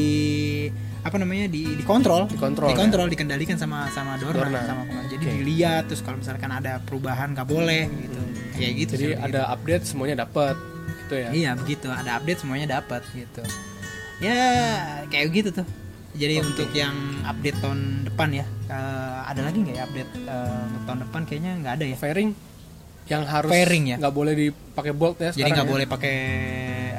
apa 1.01 1.17
namanya 1.17 1.49
di 1.49 1.65
dikontrol 1.73 2.29
Dikontrol, 2.29 2.69
dikontrol 2.69 3.09
dikendalikan 3.09 3.57
sama 3.57 3.89
sama 3.89 4.21
Dorna, 4.21 4.45
Dorna. 4.45 4.61
sama 4.61 4.81
jadi 5.09 5.17
Oke. 5.17 5.33
dilihat 5.35 5.83
terus 5.89 6.05
kalau 6.05 6.21
misalkan 6.21 6.53
ada 6.53 6.77
perubahan 6.79 7.33
nggak 7.33 7.47
boleh 7.49 7.89
gitu 7.89 8.21
kayak 8.61 8.75
gitu 8.77 8.93
jadi 8.95 9.13
sih, 9.17 9.25
ada 9.25 9.41
update 9.51 9.83
semuanya 9.89 10.15
dapat 10.23 10.55
gitu 11.11 11.13
ya 11.17 11.29
Iya 11.31 11.51
begitu, 11.59 11.87
ada 11.91 12.11
update 12.17 12.39
semuanya 12.39 12.67
dapat 12.79 13.01
gitu. 13.11 13.43
Ya 14.23 14.39
kayak 15.09 15.27
gitu 15.33 15.49
tuh. 15.61 15.67
Jadi 16.11 16.43
Oke. 16.43 16.47
untuk 16.51 16.69
yang 16.75 16.95
update 17.23 17.57
tahun 17.63 18.03
depan 18.11 18.29
ya, 18.35 18.45
eh, 18.67 19.19
ada 19.31 19.41
lagi 19.47 19.57
nggak 19.63 19.75
ya 19.75 19.83
update 19.87 20.11
eh, 20.27 20.59
untuk 20.67 20.81
tahun 20.87 20.99
depan? 21.07 21.21
Kayaknya 21.27 21.51
nggak 21.63 21.73
ada 21.79 21.85
ya. 21.87 21.97
fairing 21.99 22.29
yang 23.09 23.23
harus 23.27 23.49
Fairing 23.51 23.83
ya? 23.91 23.97
nggak 23.99 24.13
boleh 24.13 24.33
dipakai 24.37 24.93
bolt 24.95 25.17
ya 25.19 25.35
Jadi 25.35 25.51
nggak 25.51 25.67
ya. 25.67 25.71
boleh 25.73 25.85
pakai 25.89 26.17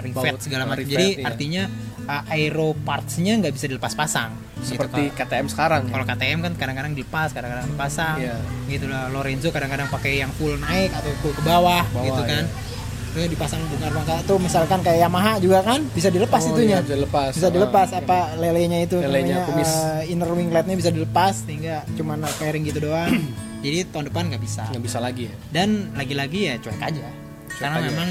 ring 0.03 0.13
fat 0.13 0.37
segala 0.43 0.69
macam. 0.69 0.85
Jadi 0.85 1.09
iya. 1.21 1.25
artinya 1.25 1.63
eh, 2.09 2.33
aero 2.37 2.75
partsnya 2.85 3.39
nggak 3.41 3.53
bisa 3.55 3.67
dilepas 3.71 3.95
pasang. 3.97 4.33
Gitu, 4.63 4.79
seperti 4.79 5.03
kalau- 5.09 5.19
KTM 5.21 5.47
sekarang 5.49 5.83
ya. 5.85 5.93
kalau 5.93 6.05
KTM 6.07 6.39
kan 6.41 6.53
kadang-kadang 6.55 6.93
dilepas, 6.93 7.29
kadang-kadang 7.31 7.67
dipasang, 7.69 8.17
Iya. 8.17 8.37
gitu 8.69 8.87
lah. 8.87 9.11
Lorenzo 9.11 9.51
kadang-kadang 9.51 9.89
pakai 9.89 10.13
yang 10.19 10.31
full 10.33 10.55
naik 10.57 10.91
atau 10.93 11.11
full 11.19 11.35
ke 11.35 11.43
bawah, 11.43 11.83
Bawah, 11.85 12.05
gitu 12.05 12.23
kan. 12.23 12.45
iya. 12.47 12.71
Terus 13.13 13.29
dipasang 13.29 13.61
bongkar-bongkar 13.69 14.25
tuh 14.25 14.39
misalkan 14.39 14.81
kayak 14.81 15.05
Yamaha 15.05 15.37
juga 15.37 15.61
kan 15.61 15.85
bisa 15.91 16.09
dilepas 16.09 16.41
Oh, 16.43 16.57
itunya. 16.57 16.79
iya, 16.79 16.81
bisa 16.81 16.95
dilepas. 16.95 17.31
Bisa 17.35 17.51
dilepas 17.51 17.89
Ah, 17.91 18.01
apa 18.01 18.19
lelenya 18.35 18.79
itu 18.81 18.97
Lelenya, 18.97 19.37
namanya, 19.37 19.49
kumis. 19.53 19.69
eh, 19.69 20.03
inner 20.09 20.31
wingletnya 20.31 20.73
bisa 20.73 20.89
dilepas 20.89 21.45
sehingga 21.45 21.85
cuman 21.93 22.25
fairing 22.33 22.65
gitu 22.65 22.81
doang. 22.83 23.13
Jadi 23.61 23.85
tahun 23.87 24.09
depan 24.09 24.23
nggak 24.27 24.41
bisa. 24.41 24.65
nggak 24.65 24.81
bisa 24.83 24.99
lagi 24.99 25.29
ya 25.29 25.35
Dan 25.51 25.93
lagi-lagi 25.93 26.41
ya 26.43 26.55
cuek 26.57 26.81
aja. 26.81 27.05
Karena 27.53 27.79
aja. 27.79 27.89
memang 27.91 28.09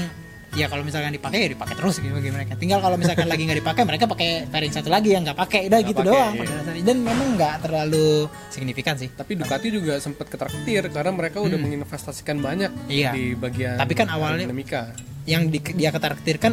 ya 0.52 0.68
kalau 0.68 0.84
misalkan 0.84 1.10
dipakai 1.10 1.38
ya 1.38 1.48
dipakai 1.50 1.74
terus 1.74 1.96
gitu 1.96 2.12
bagi 2.12 2.28
mereka. 2.28 2.52
Tinggal 2.54 2.78
kalau 2.78 2.96
misalkan 2.96 3.24
lagi 3.24 3.42
nggak 3.42 3.58
dipakai 3.58 3.82
mereka 3.82 4.04
pakai 4.04 4.30
fairing 4.46 4.68
satu 4.70 4.88
lagi 4.88 5.08
yang 5.10 5.24
nggak 5.24 5.38
pakai 5.38 5.60
udah 5.66 5.80
gitu 5.80 5.96
pakai, 5.96 6.08
doang 6.08 6.32
iya. 6.36 6.82
Dan 6.84 6.96
memang 7.00 7.28
nggak 7.34 7.54
terlalu 7.62 8.28
signifikan 8.48 8.94
sih. 8.94 9.08
tapi 9.08 9.32
Ducati 9.34 9.68
juga 9.68 9.96
sempat 9.96 10.28
ketraktir 10.28 10.84
karena 10.86 11.08
mereka 11.10 11.40
udah 11.40 11.56
menginvestasikan 11.56 12.36
banyak 12.38 12.68
Hmm. 12.68 12.88
Iya. 12.88 13.10
di 13.12 13.32
bagian 13.32 13.76
Tapi 13.76 13.92
kan 13.92 14.06
awalnya- 14.08 14.44
dinamika 14.44 14.92
Yang 15.22 15.42
di- 15.50 15.74
dia 15.78 15.88
ketargetirkan 15.88 16.52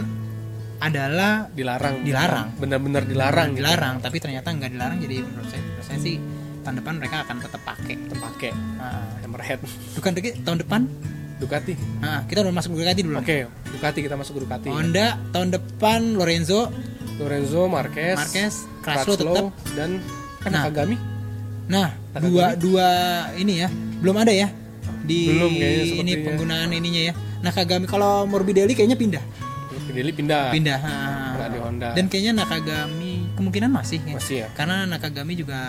adalah 0.80 1.52
dilarang 1.52 2.06
Dilarang. 2.06 2.56
benar-benar 2.56 3.04
dilarang 3.04 3.52
gitu. 3.52 3.60
dilarang, 3.60 3.95
tapi 4.00 4.17
ternyata 4.17 4.47
nggak 4.47 4.71
dilarang 4.71 4.97
jadi 4.97 5.15
menurut 5.21 5.50
saya, 5.50 5.62
menurut 5.62 5.84
saya 5.84 6.00
sih 6.00 6.15
tahun 6.62 6.76
depan 6.80 6.93
mereka 6.95 7.15
akan 7.26 7.36
tetap 7.41 7.62
pakai. 7.65 7.95
terpakai 8.08 8.52
Nah, 8.56 9.19
hammerhead 9.19 9.60
bukan 9.91 10.12
tahun 10.39 10.58
depan 10.62 10.82
Ducati 11.39 11.73
Nah, 11.97 12.23
kita 12.23 12.39
udah 12.41 12.52
masuk 12.52 12.75
Ducati 12.75 13.02
dulu. 13.02 13.15
oke 13.15 13.38
Ducati 13.69 13.99
kita 13.99 14.15
masuk 14.15 14.34
ke 14.36 14.41
Ducati 14.43 14.67
Honda 14.67 15.15
tahun 15.32 15.49
depan 15.49 15.99
Lorenzo, 16.13 16.67
Lorenzo 17.15 17.65
Marquez 17.65 18.15
Marquez, 18.15 18.54
Crutchlow 18.80 19.15
tetap. 19.34 19.45
dan 19.73 19.89
kan 20.38 20.49
Nah. 20.49 20.63
Nakagami 20.63 20.95
Nah, 21.65 21.89
Nakagami. 22.12 22.28
dua 22.28 22.45
dua 22.56 22.88
ini 23.36 23.54
ya, 23.58 23.69
belum 23.99 24.15
ada 24.17 24.34
ya 24.34 24.49
di 25.02 25.30
Belum 25.30 25.52
kayaknya 25.54 25.86
ini 25.97 26.12
penggunaan 26.19 26.69
ininya 26.71 27.02
ya. 27.02 27.13
Nakagami 27.39 27.86
kalau 27.86 28.25
Morbidelli 28.25 28.73
kayaknya 28.73 28.95
pindah, 28.95 29.23
Pirelli 29.86 30.12
pindah 30.12 30.49
pindah. 30.49 30.80
ah. 30.80 31.34
Pernah 31.34 31.49
di 31.49 31.60
Honda. 31.60 31.89
Dan 31.93 32.06
kayaknya 32.06 32.34
Nakagami 32.36 33.32
kemungkinan 33.34 33.69
masih 33.69 34.02
ya. 34.04 34.15
Masih 34.17 34.36
ya? 34.43 34.47
Karena 34.52 34.84
Nakagami 34.86 35.34
juga 35.34 35.62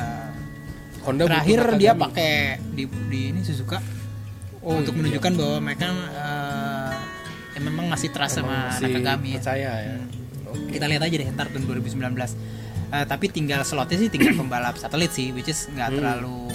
Honda 1.00 1.24
terakhir 1.24 1.76
dia 1.76 1.92
pakai 1.94 2.32
di, 2.70 2.84
di 3.06 3.30
ini 3.30 3.40
Suzuka 3.40 3.80
Oh, 4.60 4.76
untuk 4.76 4.92
iya. 4.92 4.98
menunjukkan 5.00 5.32
bahwa 5.34 5.56
mereka 5.62 5.88
eh, 6.10 6.92
ya 7.50 7.60
memang 7.60 7.86
masih 7.86 8.08
trust 8.08 8.36
sama 8.36 8.76
Nakagami 8.76 9.28
ya. 9.30 9.36
percaya 9.36 9.70
ya 9.82 9.96
Hmm. 10.42 10.66
kita 10.66 10.82
lihat 10.84 10.98
aja 11.00 11.14
deh 11.14 11.28
ntar 11.30 11.46
tahun 11.48 11.62
2019 11.64 12.34
Eh, 12.90 13.06
tapi 13.06 13.30
tinggal 13.30 13.62
slotnya 13.62 13.96
sih 13.96 14.08
tinggal 14.08 14.34
pembalap 14.34 14.74
satelit 14.74 15.10
sih 15.10 15.30
which 15.30 15.46
is 15.46 15.70
nggak 15.70 15.88
Hmm. 15.88 15.96
terlalu 15.96 16.50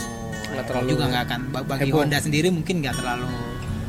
Nggak 0.46 0.66
terlalu 0.66 0.88
juga 0.90 1.04
nggak 1.08 1.24
akan 1.26 1.40
ba- 1.50 1.66
bagi 1.66 1.88
heboh. 1.88 2.00
Honda 2.02 2.20
sendiri 2.20 2.48
mungkin 2.50 2.76
nggak 2.78 2.96
terlalu 2.96 3.32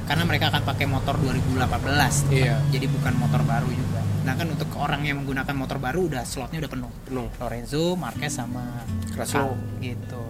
karena 0.05 0.23
mereka 0.23 0.45
akan 0.49 0.63
pakai 0.65 0.87
motor 0.87 1.15
2018 1.17 1.59
tetap. 2.23 2.31
Iya. 2.33 2.57
jadi 2.71 2.87
bukan 2.87 3.15
motor 3.17 3.43
baru 3.43 3.67
juga 3.69 3.99
nah 4.23 4.33
kan 4.33 4.47
untuk 4.47 4.71
orang 4.77 5.03
yang 5.03 5.19
menggunakan 5.21 5.55
motor 5.55 5.77
baru 5.77 6.07
udah 6.07 6.23
slotnya 6.23 6.59
udah 6.59 6.71
penuh 6.71 6.91
penuh 7.05 7.27
Lorenzo 7.37 7.95
Marquez 7.95 8.33
sama. 8.33 8.63
Cal, 9.13 9.55
gitu 9.81 10.23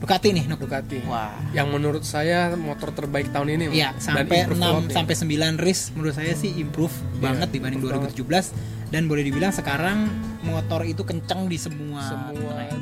Ducati 0.00 0.32
nih 0.32 0.44
Nuk. 0.48 0.58
Ducati 0.64 1.04
wah 1.04 1.36
yang 1.52 1.68
menurut 1.68 2.00
saya 2.02 2.56
motor 2.56 2.90
terbaik 2.90 3.28
tahun 3.30 3.60
ini 3.60 3.64
Iya, 3.76 3.92
sampai 4.00 4.48
improve 4.48 4.56
6 4.56 4.64
banget 4.64 4.82
nih. 4.88 4.94
sampai 4.96 5.14
9 5.14 5.60
race 5.60 5.82
menurut 5.92 6.14
saya 6.16 6.32
sih 6.32 6.50
improve 6.56 6.94
banget 7.20 7.48
dibanding 7.52 7.84
improve 7.84 8.10
2017 8.16 8.90
dan 8.90 9.06
boleh 9.06 9.22
dibilang 9.22 9.52
sekarang 9.52 10.08
motor 10.42 10.82
itu 10.82 11.04
kencang 11.04 11.46
di 11.46 11.60
semua 11.60 12.00
semua 12.02 12.32
track. 12.56 12.74